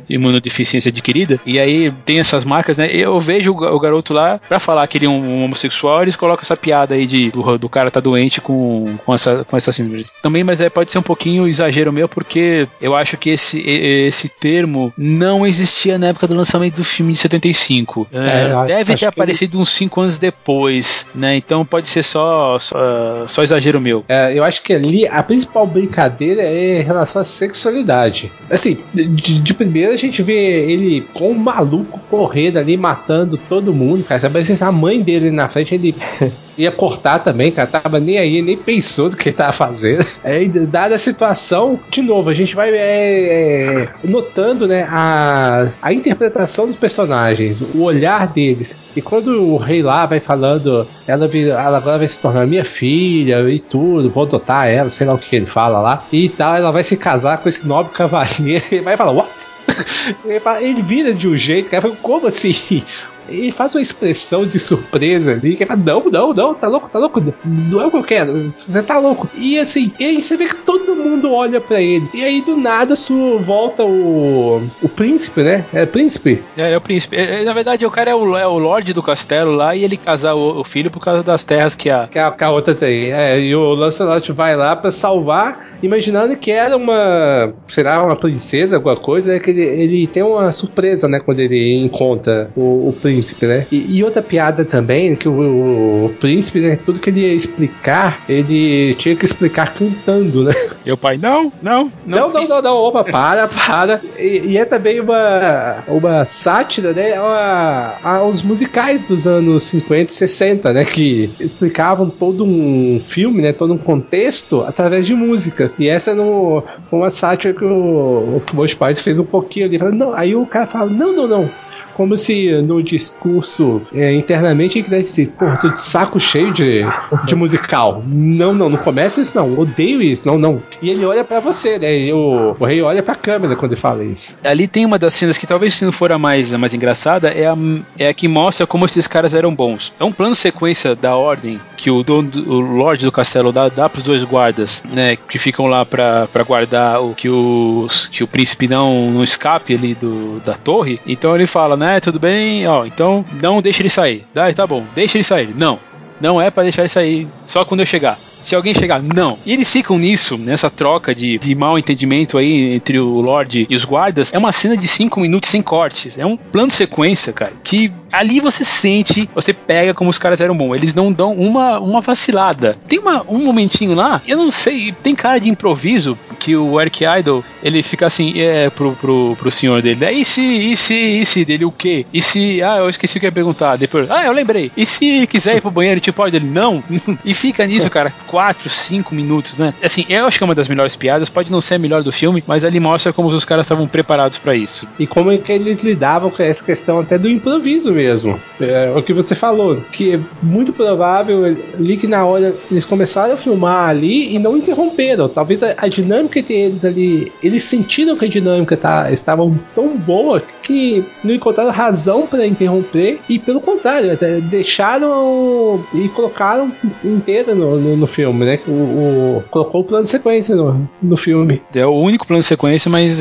[0.09, 2.89] imunodeficiência adquirida, e aí tem essas marcas, né?
[2.91, 6.55] Eu vejo o, garoto lá, pra falar que ele é um, homossexual, eles colocam essa
[6.55, 10.05] piada aí de, do, do cara tá doente com, com, essa, com essa síndrome.
[10.21, 13.59] Também, mas é, pode ser um um pouquinho exagero meu, porque eu acho que esse,
[13.59, 18.07] esse termo não existia na época do lançamento do filme de 75.
[18.11, 19.61] É, é, deve ter aparecido ele...
[19.61, 21.35] uns 5 anos depois, né?
[21.35, 24.03] Então pode ser só, só, só exagero meu.
[24.07, 28.31] É, eu acho que ali a principal brincadeira é em relação à sexualidade.
[28.49, 33.73] Assim, de, de primeira a gente vê ele com um maluco correndo ali, matando todo
[33.73, 34.19] mundo, cara.
[34.19, 35.93] Sabe, a mãe dele na frente, ele
[36.57, 37.67] ia cortar também, cara.
[37.67, 40.03] Tava nem aí, nem pensou do que ele tava fazendo.
[40.23, 45.93] É, dada a situação, de novo, a gente vai é, é, notando, né, a, a
[45.93, 48.77] interpretação dos personagens, o olhar deles.
[48.95, 53.39] E quando o rei lá vai falando, ela, ela agora vai se tornar minha filha
[53.49, 56.05] e tudo, vou adotar ela, sei lá o que, que ele fala lá.
[56.11, 58.63] E tal, ela vai se casar com esse nobre cavaleiro.
[58.71, 59.29] Ele vai falar, what?
[60.25, 62.83] Ele, fala, ele vira de um jeito, cara, como assim?
[63.27, 66.99] Ele faz uma expressão de surpresa ali, que fala, não, não, não, tá louco, tá
[66.99, 69.29] louco, não é o que eu quero, você tá louco.
[69.35, 72.07] E assim, e aí você vê que todo mundo olha pra ele.
[72.13, 75.65] E aí do nada su volta o, o príncipe, né?
[75.73, 76.41] É príncipe?
[76.57, 77.15] É, é o príncipe.
[77.15, 79.83] É, é, na verdade, o cara é o, é o lord do castelo lá e
[79.83, 82.07] ele casar o, o, filho por causa das terras que a...
[82.07, 83.11] Que a, que a outra tem.
[83.11, 88.75] É, e o Lancelot vai lá pra salvar, imaginando que era uma, será uma princesa,
[88.75, 89.39] alguma coisa, né?
[89.39, 91.19] Que ele, ele tem uma surpresa, né?
[91.19, 93.65] Quando ele encontra o, o príncipe príncipe, né?
[93.71, 96.77] E, e outra piada também, que o, o, o, príncipe, né?
[96.83, 100.53] Tudo que ele ia explicar, ele tinha que explicar cantando, né?
[100.91, 102.23] O pai, não, não, não.
[102.23, 104.01] Não, não, não, não, opa, para, para.
[104.17, 107.13] E, e, é também uma, uma sátira, né?
[107.13, 110.85] A, aos musicais dos anos 50 e 60, né?
[110.85, 113.53] Que explicavam todo um filme, né?
[113.53, 115.71] Todo um contexto através de música.
[115.77, 119.77] E essa no, foi uma sátira que o, que o Python fez um pouquinho ali.
[119.77, 121.49] Falando, não, aí o cara fala, não, não, não.
[121.95, 126.81] Como se no discurso é, internamente ele quisesse dizer, pô, tô de saco cheio de,
[127.25, 128.03] de musical.
[128.05, 130.61] Não, não, não começa isso não, odeio isso, não, não.
[130.81, 131.97] E ele olha para você, né?
[131.97, 134.37] E o, o rei olha pra câmera quando ele fala isso.
[134.43, 137.29] Ali tem uma das cenas que talvez se não for a mais, a mais engraçada,
[137.29, 137.55] é a,
[137.97, 139.93] é a que mostra como esses caras eram bons.
[139.99, 143.69] É um plano sequência da ordem que o dono, do, o Lorde do Castelo dá,
[143.69, 145.15] dá pros dois guardas, né?
[145.15, 149.73] Que ficam lá pra, pra guardar o que, os, que o príncipe não, não escape
[149.73, 150.99] ali do, da torre.
[151.05, 151.82] Então ele fala, né?
[152.01, 154.25] Tudo bem, ó, então não deixa ele sair.
[154.35, 155.55] Ah, tá bom, deixa ele sair.
[155.55, 155.79] Não,
[156.19, 158.17] não é para deixar ele sair só quando eu chegar.
[158.43, 159.37] Se alguém chegar, não.
[159.45, 163.75] E eles ficam nisso, nessa troca de, de mal entendimento aí entre o Lorde e
[163.75, 164.33] os guardas.
[164.33, 166.17] É uma cena de 5 minutos sem cortes.
[166.17, 167.53] É um plano sequência, cara.
[167.63, 170.75] Que ali você sente, você pega como os caras eram bons.
[170.75, 172.77] Eles não dão uma, uma vacilada.
[172.87, 177.03] Tem uma, um momentinho lá, eu não sei, tem cara de improviso que o Eric
[177.03, 180.05] Idle ele fica assim é, pro, pro, pro senhor dele.
[180.05, 182.05] É, e se, e se, e se dele o quê?
[182.13, 182.61] E se.
[182.61, 183.77] Ah, eu esqueci o que ia perguntar.
[183.77, 184.71] Depois, ah, eu lembrei.
[184.77, 186.45] E se quiser ir pro banheiro, tipo, pode ele?
[186.45, 186.83] Não.
[187.25, 189.75] e fica nisso, cara, 4, 5 minutos, né?
[189.83, 191.29] Assim, eu acho que é uma das melhores piadas.
[191.29, 194.39] Pode não ser a melhor do filme, mas ali mostra como os caras estavam preparados
[194.39, 194.87] para isso.
[194.97, 198.41] E como é que eles lidavam com essa questão até do improviso mesmo.
[198.59, 203.35] É, o que você falou, que é muito provável ali que na hora eles começaram
[203.35, 205.29] a filmar ali e não interromperam.
[205.29, 209.43] Talvez a, a dinâmica entre eles ali, eles sentiram que a dinâmica tá, estava
[209.75, 216.71] tão boa que não encontraram razão para interromper e pelo contrário, até deixaram e colocaram
[217.03, 218.59] inteira no, no, no, filme, né?
[218.67, 221.61] O, o, colocou o plano de sequência no, no filme.
[221.73, 223.17] É o único plano de sequência, mas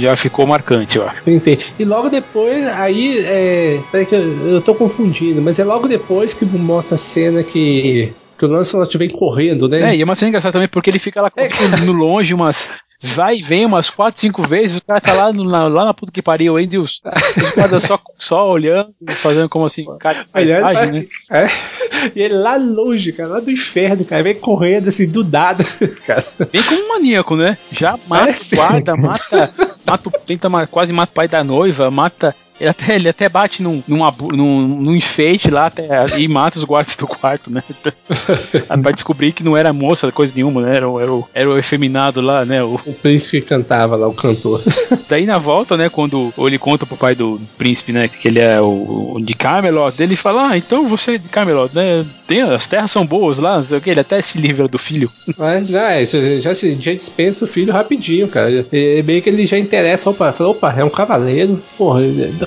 [0.00, 1.22] já ficou marcante, eu acho.
[1.24, 1.58] Pensei.
[1.78, 6.32] E logo depois, aí, é, Peraí que eu, eu tô confundindo, mas é logo depois
[6.32, 9.92] que mostra a cena que que o Lancelot vem correndo, né?
[9.92, 11.48] É, e é uma cena engraçada também porque ele fica lá é.
[11.86, 12.70] no longe umas.
[13.10, 15.94] Vai e vem umas 4, 5 vezes, o cara tá lá, no, na, lá na
[15.94, 17.02] puta que pariu ainda e os,
[17.80, 21.06] só, só olhando, fazendo como assim, cara, paisagem, né?
[21.30, 21.48] É,
[22.14, 25.64] e ele lá longe, cara, lá do inferno, cara, vem correndo assim, do nada,
[26.06, 26.24] cara.
[26.50, 27.58] Vem como um maníaco, né?
[27.70, 32.34] Já mata é, o guarda, mata, mata, tenta, quase mata o pai da noiva, mata
[32.62, 33.98] ele até, ele até bate num, num,
[34.32, 37.62] num, num enfeite lá até, e mata os guardas do quarto, né?
[38.80, 40.76] pra descobrir que não era moça, coisa nenhuma, né?
[40.76, 42.62] Era, era, o, era o efeminado lá, né?
[42.62, 44.62] O, o príncipe cantava lá, o cantor.
[45.10, 45.88] Daí na volta, né?
[45.88, 48.06] Quando ele conta pro pai do príncipe, né?
[48.06, 51.74] Que ele é o, o de Camelot, ele fala: Ah, então você é de Camelot,
[51.74, 52.06] né?
[52.28, 53.90] Tem, as terras são boas lá, não sei o que.
[53.90, 55.10] Ele até se livra do filho.
[55.36, 58.64] Mas, já, é, já, já dispensa o filho rapidinho, cara.
[58.72, 62.00] E, meio que ele já interessa, opa, opa, é um cavaleiro, porra,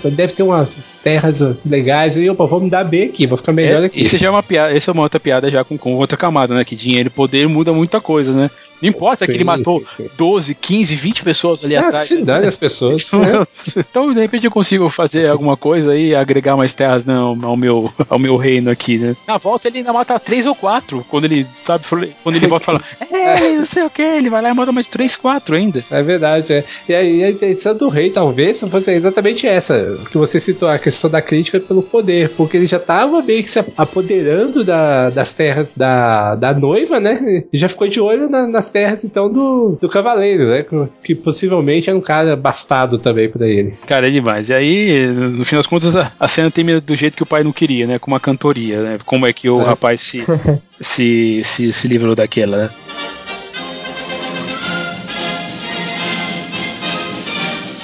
[0.09, 3.83] deve ter umas terras legais e opa, vou me dar bem aqui, vou ficar melhor
[3.83, 4.01] é, aqui.
[4.01, 6.53] Isso já é uma piada, isso é uma outra piada já com, com outra camada,
[6.53, 6.63] né?
[6.63, 8.49] Que dinheiro e poder muda muita coisa, né?
[8.81, 10.09] Não importa sim, que ele matou sim, sim.
[10.17, 12.05] 12, 15, 20 pessoas ali é, atrás.
[12.05, 12.47] Se dane né?
[12.47, 13.11] as pessoas.
[13.13, 13.45] né?
[13.77, 17.91] Então, de repente, eu consigo fazer alguma coisa e agregar mais terras né, ao, meu,
[18.09, 19.15] ao meu reino aqui, né?
[19.27, 21.05] Na volta ele ainda mata 3 ou 4.
[21.09, 21.83] Quando ele, sabe,
[22.23, 24.71] quando ele volta e fala, é, não sei o que, ele vai lá e mata
[24.71, 25.83] mais 3, 4 ainda.
[25.89, 26.63] É verdade, é.
[26.87, 31.09] E aí a intenção do rei, talvez, fosse exatamente essa, que você citou, a questão
[31.09, 35.73] da crítica pelo poder, porque ele já estava meio que se apoderando da, das terras
[35.73, 37.45] da, da noiva, né?
[37.51, 40.65] E já ficou de olho na, nas terras, então, do, do cavaleiro, né?
[41.03, 43.75] Que possivelmente era um cara bastado também pra ele.
[43.85, 44.49] Cara, é demais.
[44.49, 47.43] E aí, no fim das contas, a, a cena termina do jeito que o pai
[47.43, 47.99] não queria, né?
[47.99, 48.97] Com uma cantoria, né?
[49.05, 49.65] Como é que o é.
[49.65, 50.23] rapaz se,
[50.79, 52.69] se, se, se livrou daquela, né?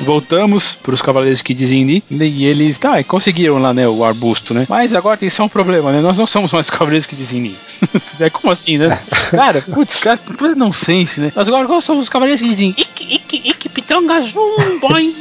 [0.04, 4.66] Voltamos para os Cavaleiros que dizem e eles tá, conseguiram lá, né, o arbusto, né?
[4.70, 6.02] Mas agora tem só um problema, né?
[6.02, 7.56] Nós não somos mais Cavaleiros que dizem
[8.20, 8.99] é como assim, né?
[9.32, 11.32] cara, putz, cara, coisa não sense, né?
[11.36, 15.14] Nós agora somos os Cavaleiros que dizem ik, ik, ik, pitanga zoom, boing.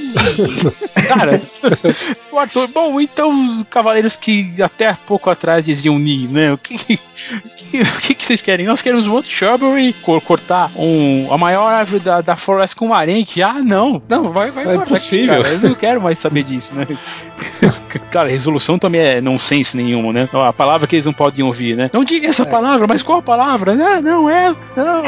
[1.09, 1.41] cara,
[2.31, 6.53] o Arthur, bom, então os Cavaleiros que até pouco atrás diziam Ni, né?
[6.53, 8.66] O que, o que, que vocês querem?
[8.66, 12.95] Nós queremos um outro Shrubbery, cortar um, a maior árvore da, da floresta com um
[12.95, 13.43] arenque.
[13.43, 15.41] Ah, não, não, vai, vai, é possível.
[15.41, 16.87] Aqui, eu não quero mais saber disso, né?
[18.11, 20.29] cara, resolução também é nonsense nenhuma, né?
[20.33, 21.91] A palavra que eles não podem ouvir, né?
[21.93, 22.47] Não diga essa é.
[22.47, 23.75] palavra, mas qual a palavra?
[23.75, 25.03] Não, não, essa, não.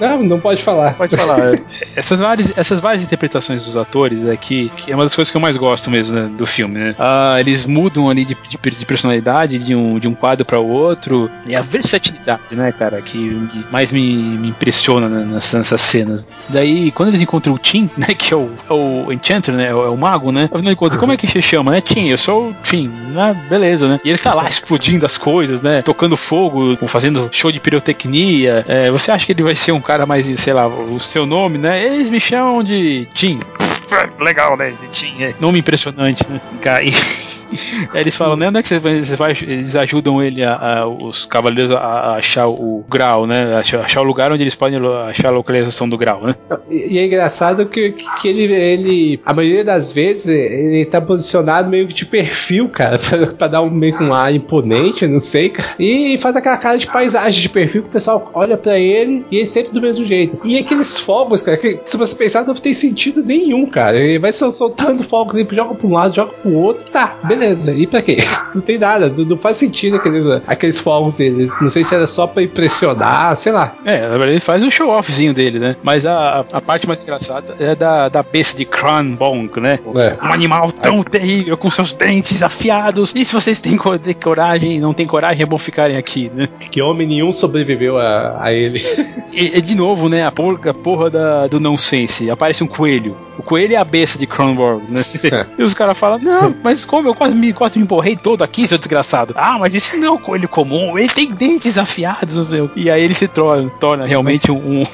[0.00, 0.94] não, não pode falar.
[0.94, 1.58] Pode falar.
[1.94, 5.40] essas, várias, essas várias interpretações dos atores é que, é uma das coisas que eu
[5.40, 6.94] mais gosto mesmo né, do filme, né?
[6.98, 10.68] Ah, eles mudam ali de, de, de personalidade de um, de um quadro para o
[10.68, 11.30] outro.
[11.46, 16.26] E a versatilidade, né, cara, que mais me, me impressiona nessas, nessas, cenas.
[16.48, 19.74] Daí, quando eles encontram o Tim, né, que é o, é o Enchanter, né, é
[19.74, 20.48] o, é o mago, né?
[20.52, 21.80] Afinal de contas, como é que se chama, né?
[21.80, 23.36] Tim, eu sou o Tim, né?
[23.48, 24.00] Beleza, né?
[24.04, 25.82] E ele tá lá explodindo as coisas, né?
[25.82, 28.62] Tocando fogo, fazendo show de pirotecnia.
[28.66, 31.58] É, você acha que ele vai ser um cara mais, sei lá, o seu nome,
[31.58, 31.84] né?
[31.84, 33.40] Eles me chamam de Tim
[34.20, 34.72] legal, né?
[34.92, 36.40] Tinha nome impressionante, né?
[36.60, 36.86] Cai.
[37.94, 38.48] Eles falam, né?
[38.48, 39.32] Onde é que você vai?
[39.42, 43.54] Eles ajudam ele, a, a, os cavaleiros, a, a, achar o grau, né?
[43.56, 44.78] Achar, achar, o lugar onde eles podem
[45.08, 46.34] achar a localização do grau, né?
[46.70, 51.70] E, e é engraçado que, que ele, ele, a maioria das vezes, ele tá posicionado
[51.70, 55.18] meio que de perfil, cara, pra, pra dar um, meio que um ar imponente, não
[55.18, 55.70] sei, cara.
[55.78, 59.40] E faz aquela cara de paisagem de perfil que o pessoal olha pra ele e
[59.40, 60.46] é sempre do mesmo jeito.
[60.46, 63.96] E aqueles fogos, cara, que se você pensar, não tem sentido nenhum, cara.
[63.98, 67.72] Ele vai soltando fogos, ele joga pra um lado, joga pro outro, tá, beleza beleza.
[67.72, 68.18] E pra quê?
[68.54, 69.08] Não tem nada.
[69.08, 71.52] Não, faz sentido aqueles, aqueles fogos deles.
[71.60, 73.74] Não sei se era só pra impressionar, sei lá.
[73.84, 75.76] É, na verdade ele faz o show-offzinho dele, né?
[75.82, 79.78] Mas a, a parte mais engraçada é da, da besta de Kranbong, né?
[79.96, 80.24] É.
[80.24, 83.12] Um animal tão terrível, com seus dentes afiados.
[83.14, 86.48] E se vocês têm coragem não têm coragem, é bom ficarem aqui, né?
[86.70, 88.80] Que homem nenhum sobreviveu a, a ele.
[89.32, 90.24] E, de novo, né?
[90.24, 92.30] A porra, a porra da, do nonsense.
[92.30, 93.16] Aparece um coelho.
[93.38, 95.02] O coelho é a besta de Kronborg, né?
[95.32, 95.46] É.
[95.56, 98.66] E os caras falam, não, mas como eu quase me, quase me borrei todo aqui,
[98.66, 99.34] seu desgraçado.
[99.36, 102.70] Ah, mas isso não é um coelho comum, ele tem dentes afiados, não sei.
[102.76, 104.84] E aí ele se torna, torna realmente um, um,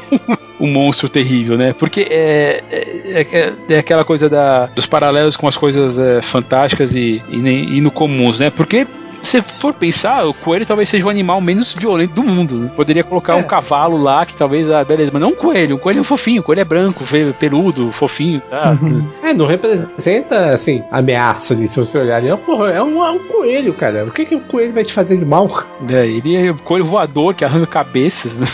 [0.61, 1.72] um monstro terrível, né?
[1.72, 6.95] Porque é, é, é, é, aquela coisa da, dos paralelos com as coisas é, fantásticas
[6.95, 8.51] e, e, e no comuns, né?
[8.51, 8.86] Porque
[9.23, 12.71] se for pensar, o coelho talvez seja o animal menos violento do mundo.
[12.75, 13.37] Poderia colocar é.
[13.37, 15.77] um cavalo lá, que talvez, ah, beleza, mas não um coelho.
[15.77, 17.05] Um coelho é fofinho, o coelho é branco,
[17.39, 18.77] peludo, fofinho, tá?
[19.23, 22.29] é, não representa, assim, ameaça ali, se você olhar ali.
[22.29, 24.05] É, porra, é, um, é um coelho, cara.
[24.05, 25.49] O que, que o coelho vai te fazer de mal?
[25.91, 28.39] É, ele é um coelho voador que arranca cabeças.
[28.39, 28.47] Né?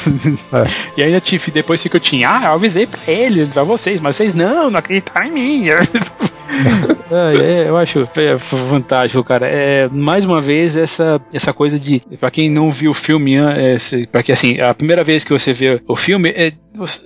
[0.53, 0.85] É.
[0.97, 4.17] E ainda, Tiff, depois que eu tinha, ah, eu avisei pra ele, pra vocês, mas
[4.17, 5.67] vocês não, não acreditaram em mim.
[7.11, 9.47] é, eu acho é, fantástico, cara.
[9.47, 12.01] É, mais uma vez, essa, essa coisa de.
[12.19, 13.77] Pra quem não viu o filme, é,
[14.11, 16.53] pra que assim, a primeira vez que você vê o filme, é,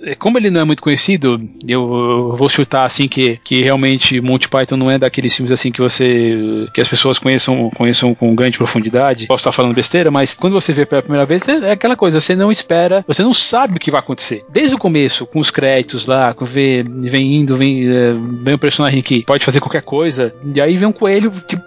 [0.03, 4.49] é, como ele não é muito conhecido, eu vou chutar assim que, que realmente Monty
[4.49, 8.57] Python não é daqueles filmes assim que você que as pessoas conheçam, conheçam com grande
[8.57, 9.27] profundidade.
[9.27, 12.19] Posso estar falando besteira, mas quando você vê pela primeira vez é, é aquela coisa,
[12.19, 14.43] você não espera, você não sabe o que vai acontecer.
[14.49, 19.03] Desde o começo, com os créditos lá, vê, vem indo, vem, é, vem um personagem
[19.03, 21.57] que pode fazer qualquer coisa, e aí vem um coelho que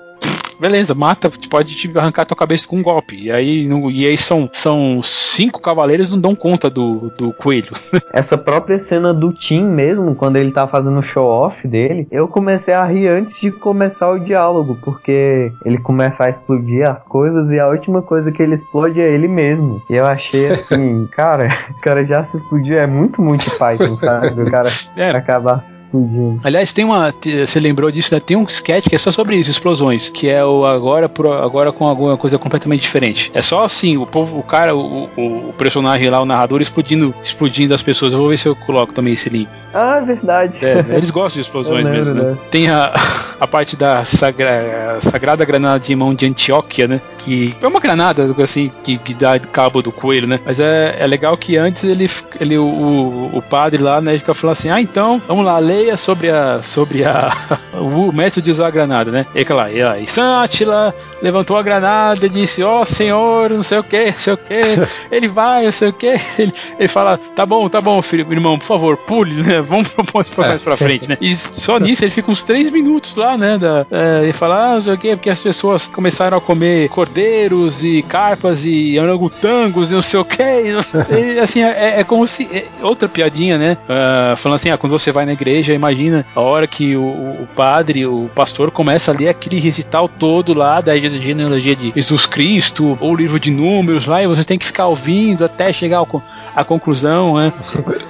[0.62, 3.16] beleza, mata, pode te arrancar tua cabeça com um golpe.
[3.16, 7.72] E aí, no, e aí são, são cinco cavaleiros não dão conta do, do coelho.
[8.14, 12.28] Essa própria cena do Tim mesmo, quando ele tá fazendo o show off dele, eu
[12.28, 17.50] comecei a rir antes de começar o diálogo, porque ele começa a explodir as coisas
[17.50, 19.82] e a última coisa que ele explode é ele mesmo.
[19.90, 24.40] E eu achei assim, cara, o cara já se explodiu, é muito, muito Python, sabe?
[24.40, 25.08] O cara é.
[25.08, 26.40] acabar se explodindo.
[26.44, 27.12] Aliás, tem uma.
[27.44, 28.20] Você lembrou disso, né?
[28.20, 31.11] Tem um sketch que é só sobre isso, explosões, que é o agora,
[31.42, 33.30] agora com alguma coisa completamente diferente.
[33.34, 37.14] É só assim, o povo, o cara, o, o, o personagem lá, o narrador, explodindo,
[37.22, 38.12] explodindo as pessoas.
[38.12, 39.48] Eu vou ver se eu coloco também esse link.
[39.74, 40.64] Ah, é verdade.
[40.64, 42.36] É, eles gostam de explosões mesmo, né?
[42.50, 42.92] Tem a,
[43.40, 47.00] a parte da sagra, Sagrada Granada de Mão de Antioquia, né?
[47.18, 50.38] Que é uma granada, assim, que, que dá cabo do coelho, né?
[50.44, 52.08] Mas é, é legal que antes ele,
[52.40, 56.30] ele o, o padre lá, né, fica falando assim, ah, então, vamos lá, leia sobre
[56.30, 57.32] a, sobre a,
[57.74, 59.26] o método de usar a granada, né?
[59.34, 63.78] E lá, e aí, Sátila levantou a granada e disse, ó oh, senhor, não sei
[63.78, 64.62] o que, não sei o que,
[65.10, 68.58] ele vai, não sei o que, ele, ele fala, tá bom, tá bom, filho, irmão,
[68.58, 69.61] por favor, pule, né?
[69.68, 71.16] Vamos propor isso mais pra frente, né?
[71.20, 73.58] E só nisso ele fica uns três minutos lá, né?
[73.58, 76.88] Da, é, e fala, ah, não sei o que, porque as pessoas começaram a comer
[76.88, 80.42] cordeiros e carpas e orangotangos e não sei o que.
[80.42, 82.48] E, assim, é, é, como se.
[82.52, 83.76] É outra piadinha, né?
[83.84, 87.48] Uh, falando assim, ah, quando você vai na igreja, imagina a hora que o, o
[87.54, 93.12] padre, o pastor, começa ali aquele recital todo lá da genealogia de Jesus Cristo, ou
[93.12, 96.22] o livro de números lá, e você tem que ficar ouvindo até chegar ao,
[96.54, 97.52] à conclusão, né?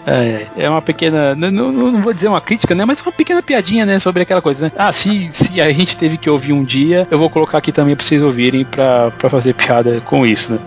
[0.06, 1.34] É, é uma pequena.
[1.50, 2.84] Não, não, vou dizer uma crítica, né?
[2.84, 3.98] Mas uma pequena piadinha, né?
[3.98, 4.72] Sobre aquela coisa, né?
[4.76, 7.96] Ah, se, se a gente teve que ouvir um dia, eu vou colocar aqui também
[7.96, 10.58] pra vocês ouvirem pra, pra fazer piada com isso, né?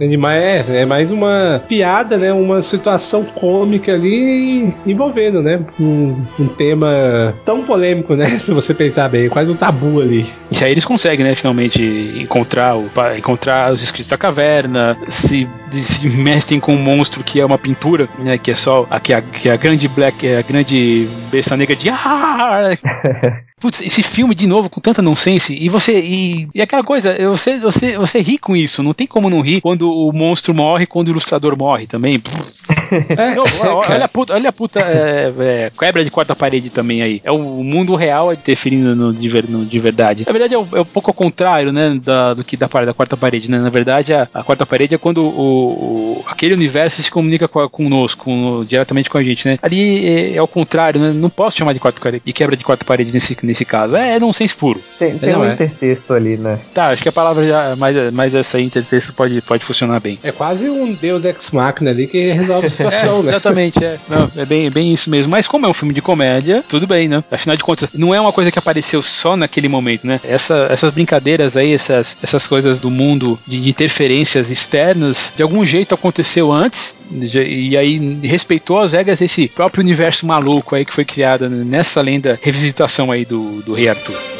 [0.00, 2.32] é, é mais uma piada, né?
[2.32, 5.60] Uma situação cômica ali envolvendo, né?
[5.78, 8.26] Um, um tema tão polêmico, né?
[8.38, 10.26] Se você pensar bem, quase um tabu ali.
[10.50, 11.34] E aí eles conseguem, né?
[11.34, 11.82] Finalmente
[12.16, 17.44] encontrar, o, encontrar os escritos da caverna, se, se mestem com um monstro que é
[17.44, 18.38] uma pintura, né?
[18.38, 21.06] Que é só a, que é a, que é a grande Black, é a grande
[21.30, 22.70] besta negra de ah!
[23.60, 27.58] Putz, esse filme de novo com tanta nonsense e você e, e aquela coisa, você
[27.58, 31.08] você você ri com isso, não tem como não rir quando o monstro morre, quando
[31.08, 32.18] o ilustrador morre também.
[32.90, 33.44] É, não,
[33.76, 37.20] olha a puta, olha a puta é, é, quebra de quarta parede também aí.
[37.24, 40.24] É o mundo real interferindo no de, ver, no de verdade.
[40.26, 43.16] Na verdade, é, é um pouco ao contrário, né, da, do que da, da quarta
[43.16, 43.58] parede, né?
[43.58, 47.68] Na verdade, a, a quarta parede é quando o, o, aquele universo se comunica com,
[47.68, 49.58] conosco, com, diretamente com a gente, né?
[49.62, 51.12] Ali é, é ao contrário, né?
[51.12, 53.96] Não posso chamar de quarta de quebra de quarta parede nesse, nesse caso.
[53.96, 54.80] É, é nonsense puro.
[54.98, 55.54] Tem, tem um é.
[55.54, 56.58] intertexto ali, né?
[56.72, 60.18] Tá, acho que a palavra já, mais, mais essa intertexto pode, pode funcionar bem.
[60.22, 63.30] É quase um Deus Ex Machina ali que resolve situação, é, né?
[63.30, 63.98] Exatamente, é.
[64.08, 65.30] Não, é bem, bem isso mesmo.
[65.30, 67.22] Mas como é um filme de comédia, tudo bem, né?
[67.30, 70.20] Afinal de contas, não é uma coisa que apareceu só naquele momento, né?
[70.24, 75.94] Essa, essas brincadeiras aí, essas, essas coisas do mundo de interferências externas, de algum jeito
[75.94, 81.48] aconteceu antes, e aí respeitou as regras desse próprio universo maluco aí que foi criado
[81.48, 84.39] nessa lenda revisitação aí do, do Rei Arthur.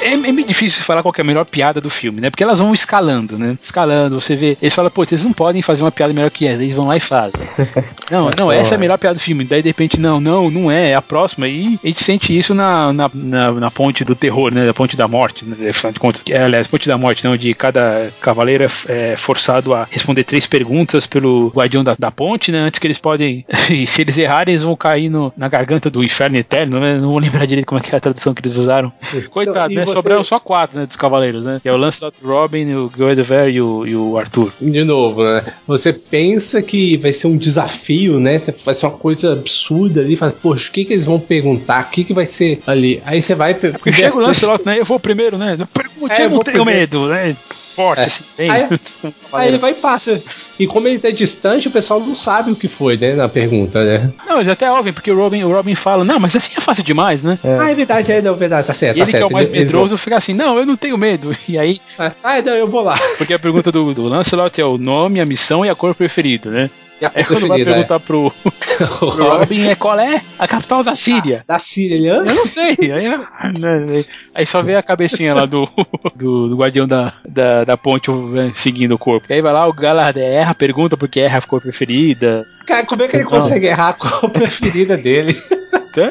[0.00, 2.30] É, é, meio difícil falar qual é a melhor piada do filme, né?
[2.30, 3.58] Porque elas vão escalando, né?
[3.60, 4.56] Escalando, você vê.
[4.60, 6.62] Eles falam, pô, eles não podem fazer uma piada melhor que essa.
[6.62, 7.40] Eles vão lá e fazem.
[8.10, 9.44] não, não, essa é a melhor piada do filme.
[9.44, 11.48] Daí, de repente, não, não, não é, é a próxima.
[11.48, 14.66] E a gente sente isso na, na, na, na ponte do terror, né?
[14.66, 15.68] Da ponte da morte, né?
[15.68, 19.74] Afinal de contas, é, aliás, ponte da morte, não, de cada cavaleiro é, é forçado
[19.74, 22.60] a responder três perguntas pelo guardião da, da ponte, né?
[22.60, 23.44] Antes que eles podem.
[23.70, 26.98] e se eles errarem, eles vão cair no, na garganta do inferno eterno, né?
[26.98, 28.92] Não vou lembrar direito como é que é a tradução que eles usaram.
[29.30, 29.89] Coitado, então, né?
[29.90, 29.96] Você...
[29.96, 31.58] Sobraram só quatro, né, dos cavaleiros, né?
[31.62, 34.52] Que é o Lancelot, o Robin, o Guinevere e o, e o Arthur.
[34.60, 35.44] De novo, né?
[35.66, 38.38] Você pensa que vai ser um desafio, né?
[38.64, 40.16] Vai ser uma coisa absurda ali.
[40.16, 41.86] Fala, poxa, o que que eles vão perguntar?
[41.86, 43.02] O que que vai ser ali?
[43.04, 43.52] Aí você vai...
[43.52, 44.78] É porque chega o Lancelot, né?
[44.78, 45.56] Eu vou primeiro, né?
[45.72, 47.36] Pergunte, é, eu não tenho medo, né?
[47.70, 48.06] Forte, é.
[48.06, 48.24] assim.
[48.38, 48.68] Aí,
[49.32, 50.20] aí ele vai e passa.
[50.58, 53.14] E como ele tá distante, o pessoal não sabe o que foi, né?
[53.14, 54.12] Na pergunta, né?
[54.26, 56.82] Não, eles até ouvem, porque o Robin, o Robin fala, não, mas assim é fácil
[56.82, 57.38] demais, né?
[57.44, 57.58] É.
[57.58, 58.96] Ah, é verdade, é, não, verdade, tá certo.
[58.96, 59.20] Tá ele certo.
[59.20, 61.30] que é o mais medroso fica assim, não, eu não tenho medo.
[61.48, 61.80] E aí.
[61.98, 62.12] É.
[62.22, 62.96] Ah, então eu vou lá.
[63.18, 66.48] Porque a pergunta do, do Lancelot é o nome, a missão e a cor preferida,
[66.48, 66.70] né?
[67.14, 67.98] É quando vai perguntar é.
[67.98, 68.30] pro,
[68.98, 71.44] pro Robin é qual é a capital da Síria.
[71.48, 72.76] Ah, da Síria, ele Eu não sei.
[72.78, 75.66] Aí, aí, só vê a cabecinha lá do,
[76.14, 79.26] do, do guardião da, da, da, ponte né, seguindo o corpo.
[79.30, 82.46] E aí vai lá, o Galard erra, pergunta porque erra a cor preferida.
[82.66, 85.40] Cara, como é que ele consegue errar a cor preferida dele?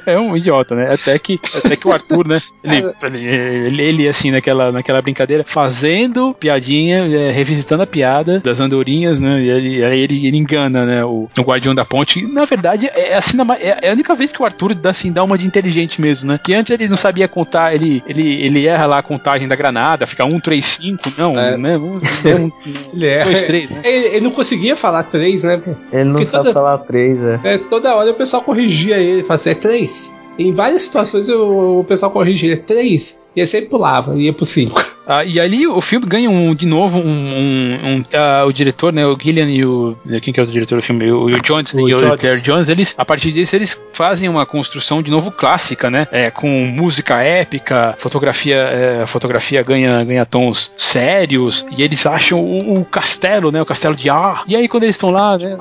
[0.06, 0.94] É um idiota, né?
[0.94, 2.42] Até que, até que o Arthur, né?
[2.62, 9.20] Ele, ele, ele, assim, naquela, naquela brincadeira, fazendo piadinha, é, revisitando a piada das andorinhas,
[9.20, 9.42] né?
[9.42, 11.04] E ele, aí ele, ele engana, né?
[11.06, 12.22] O, o guardião da ponte.
[12.28, 15.24] Na verdade, é, assim, é, é a única vez que o Arthur dá, assim, dá
[15.24, 16.40] uma de inteligente mesmo, né?
[16.44, 20.06] Que antes ele não sabia contar, ele, ele, ele erra lá a contagem da granada,
[20.06, 21.58] fica 1, 3, 5, não, é.
[21.58, 21.78] né?
[21.78, 22.52] Um, um,
[22.94, 23.26] ele erra.
[23.26, 23.82] 2, 3, né?
[23.84, 25.62] Ele, ele, não conseguia falar 3, né?
[25.92, 27.40] Ele não Porque sabe toda, falar 3, é.
[27.44, 27.58] é.
[27.58, 30.16] Toda hora o pessoal corrigia ele, fazia 3.
[30.40, 35.00] Em várias situações o, o pessoal corrigia 3 e aí sempre pulava, ia pro 5.
[35.08, 38.94] Ah, e ali o filme ganha um, de novo um, um, um uh, o diretor,
[38.94, 41.74] né, o Gillian e o quem que é o diretor do filme, o, o Jones
[41.74, 45.32] o e o Claire Jones, eles a partir disso eles fazem uma construção de novo
[45.32, 52.06] clássica, né, é, com música épica, fotografia, é, fotografia ganha ganha tons sérios e eles
[52.06, 54.44] acham o, o castelo, né, o castelo de Ar.
[54.48, 55.58] E aí quando eles estão lá, né,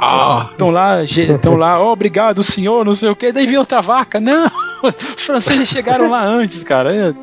[0.51, 4.21] estão lá, estão lá, oh, obrigado senhor, não sei o que, daí vem outra vaca,
[4.21, 4.51] não,
[5.17, 7.15] os franceses chegaram lá antes, cara.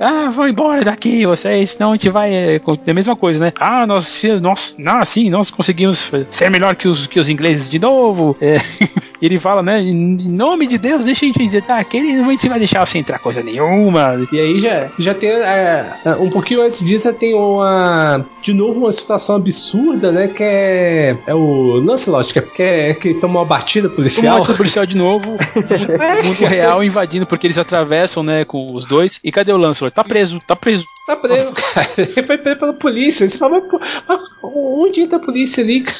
[0.00, 2.32] Ah, vão embora daqui, vocês senão a gente vai.
[2.32, 3.52] É, é a mesma coisa, né?
[3.58, 7.78] Ah, nós, nós, ah, sim, nós conseguimos ser melhor que os, que os ingleses de
[7.78, 8.36] novo.
[8.40, 8.56] É,
[9.20, 9.80] ele fala, né?
[9.80, 12.84] Em nome de Deus, deixa a gente dizer, tá, aquele não a gente vai deixar
[12.84, 14.22] você entrar coisa nenhuma.
[14.32, 15.30] E aí já, já tem.
[15.30, 18.24] É, é, um pouquinho antes disso, tem uma.
[18.42, 20.28] De novo, uma situação absurda, né?
[20.28, 21.16] Que é.
[21.26, 24.36] É o Lancelot, que, é, que, é, que toma uma batida policial.
[24.36, 25.32] Uma batida policial de novo.
[26.24, 29.20] mundo real invadindo, porque eles atravessam, né, com os dois.
[29.22, 29.94] E cadê o Lancelot?
[29.94, 30.86] Tá preso, tá preso.
[31.06, 31.88] Tá preso, cara.
[31.98, 33.28] Ele foi preso pela polícia.
[33.28, 33.60] Você fala,
[34.08, 35.84] mas, onde entra a polícia ali?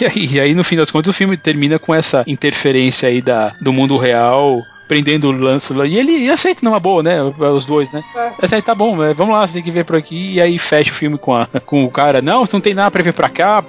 [0.00, 3.22] E aí, e aí, no fim das contas, o filme termina com essa interferência aí
[3.22, 5.88] da, do mundo real prendendo o Lancelot.
[5.88, 7.22] E ele aceita numa boa, né?
[7.22, 8.02] Os dois, né?
[8.14, 8.32] É.
[8.42, 10.34] Aceita, tá bom, é, vamos lá, você tem que ver por aqui.
[10.34, 12.90] E aí fecha o filme com, a, com o cara, não, você não tem nada
[12.90, 13.64] pra ver pra cá.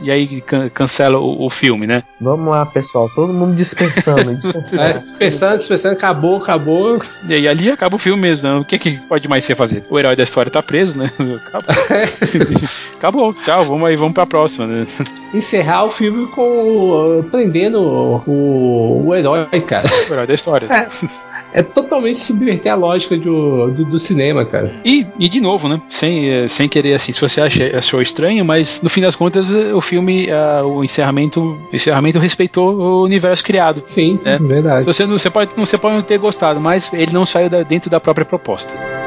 [0.00, 2.02] E aí can, cancela o, o, filme, né?
[2.20, 4.34] Vamos lá, pessoal, todo mundo dispensando.
[4.36, 4.82] dispensando.
[4.82, 6.98] é, dispensando, dispensando, acabou, acabou.
[7.28, 8.60] E aí ali acaba o filme mesmo, né?
[8.60, 9.84] O que, que pode mais ser fazer?
[9.90, 11.10] O herói da história tá preso, né?
[11.50, 11.74] Acabou.
[12.96, 14.86] acabou, tchau, vamos aí, vamos pra próxima, né?
[15.34, 19.88] Encerrar o filme com uh, prendendo o, o herói, cara.
[20.08, 20.88] O herói da história história.
[21.26, 21.30] É.
[21.52, 24.72] É totalmente subverter a lógica do, do, do, cinema, cara.
[24.84, 25.80] E, e de novo, né?
[25.88, 29.52] Sem, eh, sem querer assim, se você acha, achou estranho, mas no fim das contas
[29.52, 30.28] eh, o filme,
[30.64, 33.80] o encerramento, o encerramento respeitou o universo criado.
[33.82, 34.38] Sim, né?
[34.40, 34.86] verdade.
[34.86, 37.90] Você, não, você, pode, você pode não ter gostado, mas ele não saiu da, dentro
[37.90, 38.99] da própria proposta.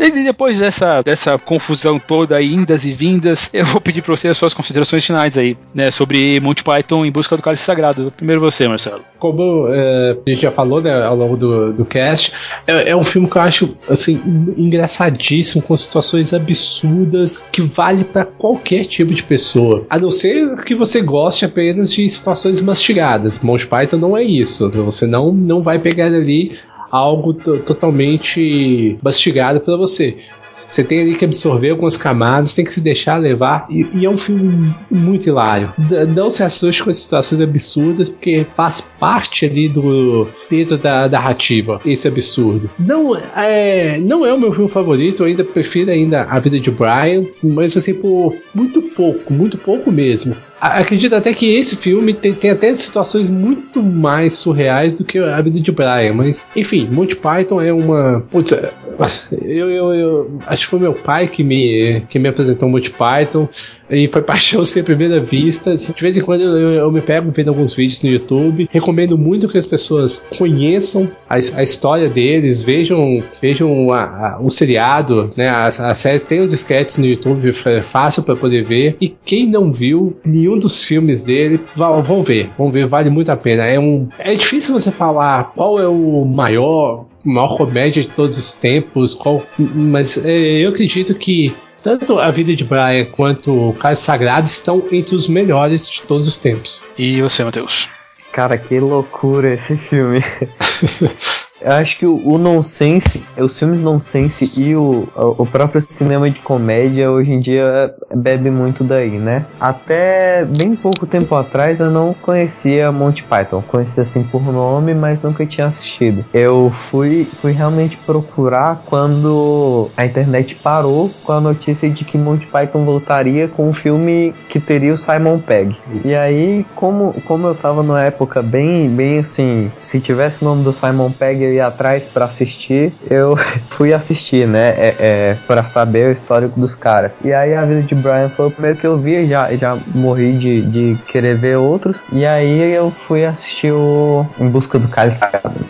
[0.00, 4.38] E depois dessa, dessa confusão toda, indas e vindas, eu vou pedir pra você as
[4.38, 8.10] suas considerações finais aí, né, sobre Monty Python em busca do cálice sagrado.
[8.16, 9.02] Primeiro você, Marcelo.
[9.18, 12.32] Como é, a gente já falou né, ao longo do, do cast,
[12.66, 14.18] é, é um filme que eu acho assim
[14.56, 19.84] engraçadíssimo, com situações absurdas que vale para qualquer tipo de pessoa.
[19.90, 23.38] A não ser que você goste apenas de situações mastigadas.
[23.40, 24.70] Monty Python não é isso.
[24.70, 26.58] Você não, não vai pegar ali
[26.90, 30.18] algo totalmente mastigado para você.
[30.52, 33.66] Você tem ali que absorver algumas camadas, tem que se deixar levar.
[33.70, 35.72] E, e é um filme muito hilário.
[35.78, 41.08] D não se assuste com as situações absurdas, porque faz parte ali do dentro da
[41.08, 42.68] narrativa esse absurdo.
[42.78, 46.70] Não é, não é o meu filme favorito, eu ainda prefiro ainda A Vida de
[46.70, 50.36] Brian, mas assim, por muito pouco, muito pouco mesmo.
[50.60, 55.40] Acredito até que esse filme tem, tem, até situações muito mais surreais do que a
[55.40, 58.20] vida de Brian, mas enfim, Monty Python é uma.
[58.30, 58.52] Putz,
[59.32, 63.48] eu, eu, eu, acho que foi meu pai que me, que me apresentou Monty Python
[63.90, 65.76] e foi paixão sem primeira vista.
[65.76, 68.68] De vez em quando eu, eu, me pego vendo alguns vídeos no YouTube.
[68.70, 74.50] Recomendo muito que as pessoas conheçam a, a história deles, vejam, vejam a, a, o
[74.50, 75.48] seriado, né?
[75.48, 78.96] As, as séries tem os sketches no YouTube, é fácil para poder ver.
[79.00, 83.36] E quem não viu nenhum dos filmes dele, vão ver, vão ver, vale muito a
[83.36, 83.64] pena.
[83.64, 88.54] É um, é difícil você falar qual é o maior maior comédia de todos os
[88.54, 91.52] tempos, qual, mas é, eu acredito que
[91.82, 96.28] tanto a vida de Brian quanto o Caso Sagrado estão entre os melhores de todos
[96.28, 96.84] os tempos.
[96.96, 97.88] E você, Matheus?
[98.32, 100.22] Cara, que loucura esse filme.
[101.60, 106.40] Eu acho que o, o nonsense, os filmes nonsense e o, o próprio cinema de
[106.40, 109.44] comédia hoje em dia bebe muito daí, né?
[109.60, 113.62] Até bem pouco tempo atrás eu não conhecia Monty Python.
[113.66, 116.24] Conhecia assim por nome, mas nunca tinha assistido.
[116.32, 122.46] Eu fui, fui realmente procurar quando a internet parou com a notícia de que Monty
[122.46, 125.76] Python voltaria com um filme que teria o Simon Pegg.
[126.04, 130.62] E aí, como, como eu tava numa época bem, bem assim, se tivesse o nome
[130.62, 133.36] do Simon Pegg eu ia atrás para assistir, eu
[133.70, 134.70] fui assistir, né?
[134.70, 137.12] É, é, para saber o histórico dos caras.
[137.24, 140.32] E aí a vida de Brian foi o primeiro que eu vi, já, já morri
[140.32, 142.02] de, de querer ver outros.
[142.12, 145.24] E aí eu fui assistir o Em Busca do Cálice.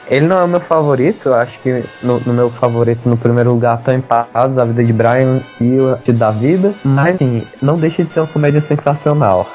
[0.09, 3.51] Ele não é o meu favorito, eu acho que no, no meu favorito, no primeiro
[3.53, 6.73] lugar, estão empatados a vida de Brian e o da vida.
[6.85, 9.49] Mas assim, não deixa de ser uma comédia sensacional.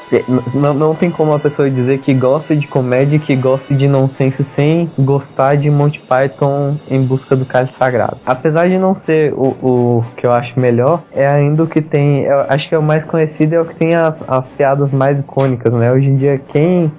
[0.53, 4.43] Não, não tem como uma pessoa dizer que gosta de comédia que gosta de nonsense
[4.43, 8.17] sem gostar de Monty Python Python em busca do cálice sagrado.
[8.25, 12.27] Apesar de não ser o, o que eu acho melhor, é ainda o que tem.
[12.47, 15.73] Acho que é o mais conhecido é o que tem as, as piadas mais icônicas,
[15.73, 15.91] né?
[15.91, 16.91] Hoje em dia, quem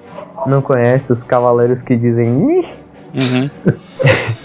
[0.46, 2.64] não conhece os cavaleiros que dizem.
[3.16, 3.48] Uhum.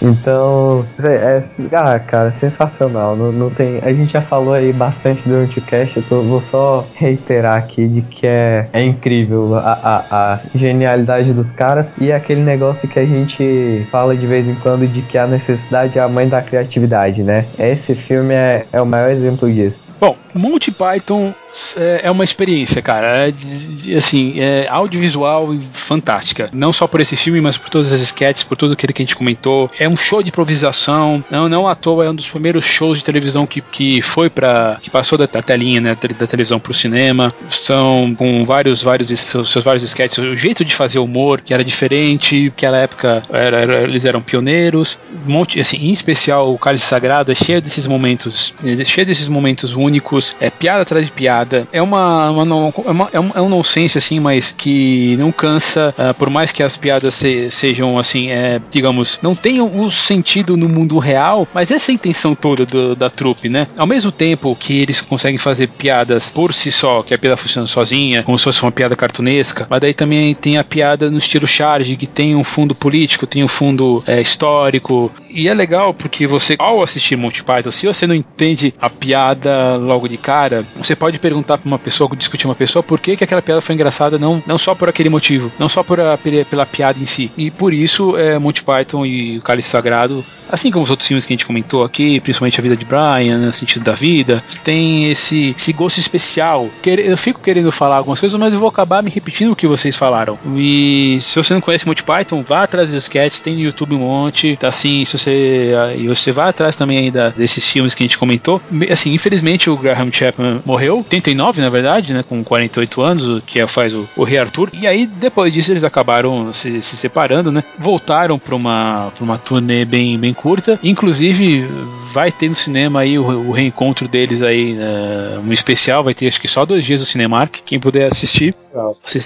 [0.00, 1.40] então, é, é,
[1.76, 3.14] ah, cara, sensacional.
[3.14, 6.40] Não, não tem, a gente já falou aí bastante durante o cast, eu tô, vou
[6.40, 12.10] só reiterar aqui de que é, é incrível a, a, a, genialidade dos caras e
[12.10, 16.02] aquele negócio que a gente fala de vez em quando de que a necessidade é
[16.02, 17.44] a mãe da criatividade, né?
[17.58, 19.92] Esse filme é, é o maior exemplo disso.
[20.00, 21.34] Bom, Monty Python
[21.76, 23.28] é, é uma experiência, cara.
[23.28, 26.50] É, assim, é audiovisual fantástica.
[26.52, 29.04] Não só por esse filme, mas por todas as sketches, por tudo aquilo que a
[29.04, 29.70] gente comentou.
[29.78, 31.22] É um show de improvisação.
[31.30, 34.78] Não, não à toa é um dos primeiros shows de televisão que, que foi para
[34.82, 37.30] que passou da, da telinha, né, da televisão pro cinema.
[37.48, 40.18] São com vários, vários seus, seus vários sketches.
[40.18, 42.46] O jeito de fazer humor que era diferente.
[42.46, 44.98] Naquela época era, era, eles eram pioneiros.
[45.26, 49.74] Monte, assim, em especial o Cálice Sagrado é cheio desses momentos, é cheio desses momentos
[49.74, 50.21] únicos.
[50.40, 51.66] É piada atrás de piada.
[51.72, 55.94] É uma, uma, é, uma, é, um, é um nonsense, assim, mas que não cansa,
[55.98, 60.56] uh, por mais que as piadas se, sejam, assim, é, digamos, não tenham o sentido
[60.56, 63.66] no mundo real, mas essa é a intenção toda do, da trupe, né?
[63.76, 67.66] Ao mesmo tempo que eles conseguem fazer piadas por si só, que a piada funciona
[67.66, 71.46] sozinha, como se fosse uma piada cartunesca, mas daí também tem a piada no estilo
[71.46, 76.26] charge, que tem um fundo político, tem um fundo é, histórico, e é legal porque
[76.26, 80.94] você, ao assistir Monty Python, se você não entende a piada logo de cara, você
[80.94, 84.18] pode perguntar pra uma pessoa, discutir uma pessoa por que, que aquela piada foi engraçada,
[84.18, 86.18] não, não só por aquele motivo, não só por a,
[86.48, 87.30] pela piada em si.
[87.36, 91.24] E por isso, é, Monty Python e o Cálice Sagrado, assim como os outros filmes
[91.24, 95.10] que a gente comentou aqui, principalmente A Vida de Brian, no sentido da vida, tem
[95.10, 96.68] esse, esse gosto especial.
[96.84, 99.96] Eu fico querendo falar algumas coisas, mas eu vou acabar me repetindo o que vocês
[99.96, 100.38] falaram.
[100.54, 104.00] E se você não conhece Monty Python, vá atrás dos sketches, tem no YouTube um
[104.00, 108.06] monte, tá assim, se você, e você vai atrás também ainda desses filmes que a
[108.06, 108.60] gente comentou.
[108.90, 113.60] Assim, infelizmente o Graham Graham Chapman morreu, 89 na verdade, né, com 48 anos, que
[113.60, 114.70] é, faz o, o Rei Arthur.
[114.72, 117.62] E aí depois disso eles acabaram se, se separando, né?
[117.78, 120.78] Voltaram para uma pra uma turnê bem bem curta.
[120.82, 121.66] Inclusive
[122.12, 126.26] vai ter no cinema aí o, o reencontro deles aí, né, um especial, vai ter
[126.26, 127.60] acho que só dois dias no Cinemark.
[127.64, 128.54] Quem puder assistir,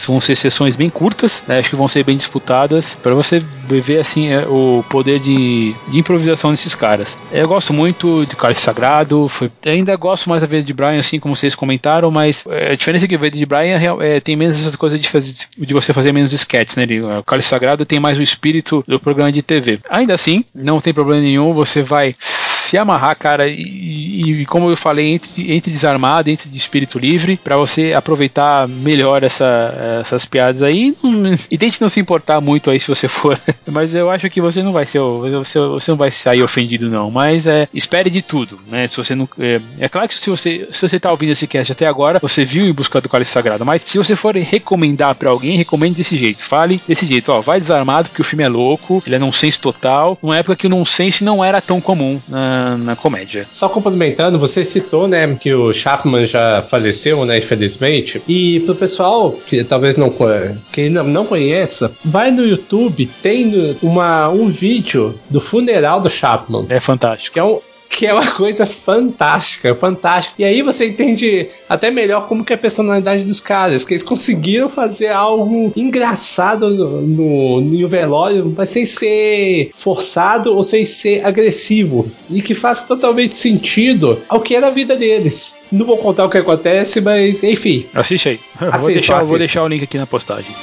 [0.07, 3.99] vão ser sessões bem curtas, né, acho que vão ser bem disputadas para você ver
[3.99, 7.19] assim é, o poder de, de, improvisação desses caras.
[7.33, 11.19] Eu gosto muito de Cálice Sagrado, foi, ainda gosto mais da vez de Brian, assim
[11.19, 14.37] como vocês comentaram, mas é, a diferença é que a vez de Brian é, tem
[14.37, 16.87] menos essas coisas de, fazer, de você fazer menos sketches, né?
[17.19, 19.79] O Cálice Sagrado tem mais o espírito do programa de TV.
[19.89, 22.15] Ainda assim, não tem problema nenhum, você vai
[22.67, 27.39] se amarrar, cara, e, e, como eu falei, entre, entre desarmado, entre de espírito livre,
[27.43, 30.95] para você aproveitar melhor essa, essas piadas aí.
[31.51, 33.39] E tente não se importar muito aí se você for.
[33.67, 34.99] Mas eu acho que você não vai ser.
[35.01, 37.11] Você, você não vai sair ofendido, não.
[37.11, 38.87] Mas é, espere de tudo, né?
[38.87, 39.29] Se você não.
[39.39, 42.45] É, é claro que se você, se você tá ouvindo esse cast até agora, você
[42.45, 43.65] viu em busca do cálice sagrado.
[43.65, 46.45] Mas se você for recomendar para alguém, recomende desse jeito.
[46.45, 47.41] Fale desse jeito, ó.
[47.41, 50.19] Vai desarmado porque o filme é louco, ele é nonsense total.
[50.23, 52.21] Numa época que o nonsense não era tão comum
[52.57, 53.47] na, na comédia.
[53.53, 58.23] Só complementando, você citou, né, que o Chapman já faleceu, né, infelizmente.
[58.27, 60.13] E pro pessoal que talvez não,
[60.73, 66.67] que não, não conheça, vai no YouTube, tem uma, um vídeo do funeral do Chapman.
[66.69, 67.35] É fantástico.
[67.35, 67.61] Que é um,
[67.97, 70.35] que é uma coisa fantástica, fantástica.
[70.39, 74.03] E aí você entende até melhor como que é a personalidade dos caras, que eles
[74.03, 81.25] conseguiram fazer algo engraçado no, no, no velório, mas sem ser forçado ou sem ser
[81.25, 82.07] agressivo.
[82.29, 85.57] E que faz totalmente sentido ao que era a vida deles.
[85.73, 87.87] Não vou contar o que acontece, mas enfim.
[87.95, 88.41] Assiste aí.
[88.61, 90.55] Assista, vou, deixar, vou deixar o link aqui na postagem.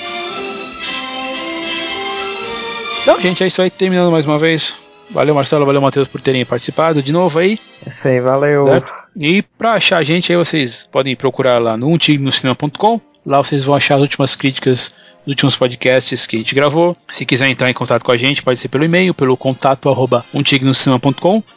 [3.01, 3.71] Então, gente, é isso aí.
[3.71, 4.82] Terminando mais uma vez.
[5.11, 7.59] Valeu, Marcelo, valeu, Matheus, por terem participado de novo aí.
[7.85, 8.67] Isso aí, valeu.
[8.67, 8.93] Certo?
[9.19, 12.99] E pra achar a gente aí, vocês podem procurar lá no untignocinema.com.
[13.25, 16.95] Lá vocês vão achar as últimas críticas dos últimos podcasts que a gente gravou.
[17.09, 20.25] Se quiser entrar em contato com a gente, pode ser pelo e-mail, pelo contato arroba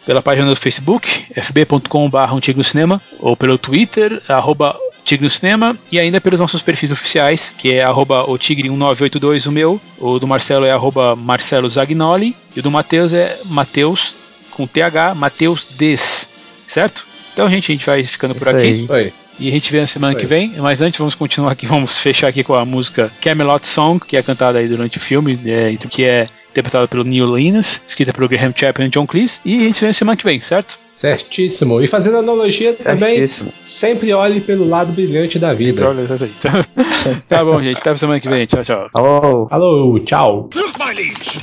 [0.06, 4.76] pela página do Facebook, fb.com.br ou pelo Twitter, arroba
[5.06, 9.52] Tigre no Cinema e ainda pelos nossos perfis oficiais, que é arroba o Tigre1982 o
[9.52, 14.16] meu, o do Marcelo é arroba Marcelo Zagnoli e o do Matheus é Mateus
[14.50, 16.28] com TH, Mateus Des,
[16.66, 17.06] certo?
[17.32, 18.66] Então, gente, a gente vai ficando por aqui.
[18.66, 19.12] Isso aí.
[19.38, 20.54] E a gente vê na semana que vem.
[20.58, 21.66] Mas antes, vamos continuar aqui.
[21.76, 25.38] Vamos fechar aqui com a música Camelot Song, que é cantada aí durante o filme,
[25.46, 29.40] é, que é interpretada pelo Neil Linus, escrita pelo Graham Chapman e John Cleese.
[29.44, 30.78] E a gente se vê na semana que vem, certo?
[30.88, 31.82] Certíssimo.
[31.82, 33.28] E fazendo analogia também,
[33.62, 35.82] sempre olhe pelo lado brilhante da vida.
[37.28, 37.78] Tá bom, gente.
[37.78, 38.46] Até a semana que vem.
[38.46, 38.88] Tchau, tchau.
[38.94, 39.48] Alô.
[39.50, 40.48] Alô, tchau.
[40.54, 41.38] Look, my liege.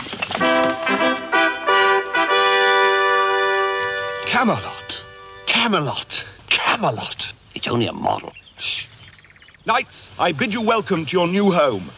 [4.32, 5.06] Camelot.
[5.46, 6.26] Camelot.
[6.50, 7.43] Camelot.
[7.56, 8.34] It's only a model.
[8.58, 8.88] Shh.
[9.66, 11.90] Knights, I bid you welcome to your new home.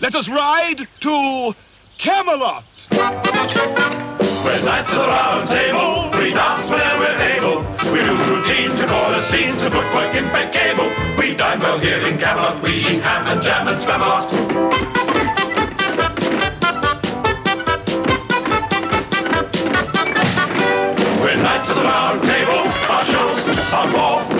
[0.00, 1.54] Let us ride to
[1.98, 2.64] Camelot!
[2.90, 7.58] We're knights of the round table, we dance whenever we're able.
[7.92, 10.90] We do routine to the scenes to footwork impeccable.
[11.18, 14.30] We dine well here in Camelot, we eat ham and jam and spamalot.
[21.22, 23.40] We're knights of the round table, our shows
[23.74, 24.39] are for mid-table.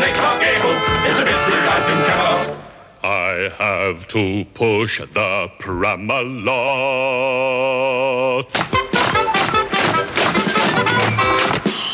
[3.03, 6.51] I have to push the Pramalot.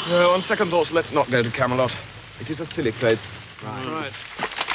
[0.10, 1.96] Uh, on second thoughts, let's not go to Camelot.
[2.42, 3.26] It is a silly place.
[3.64, 3.86] Right.
[3.88, 4.67] right.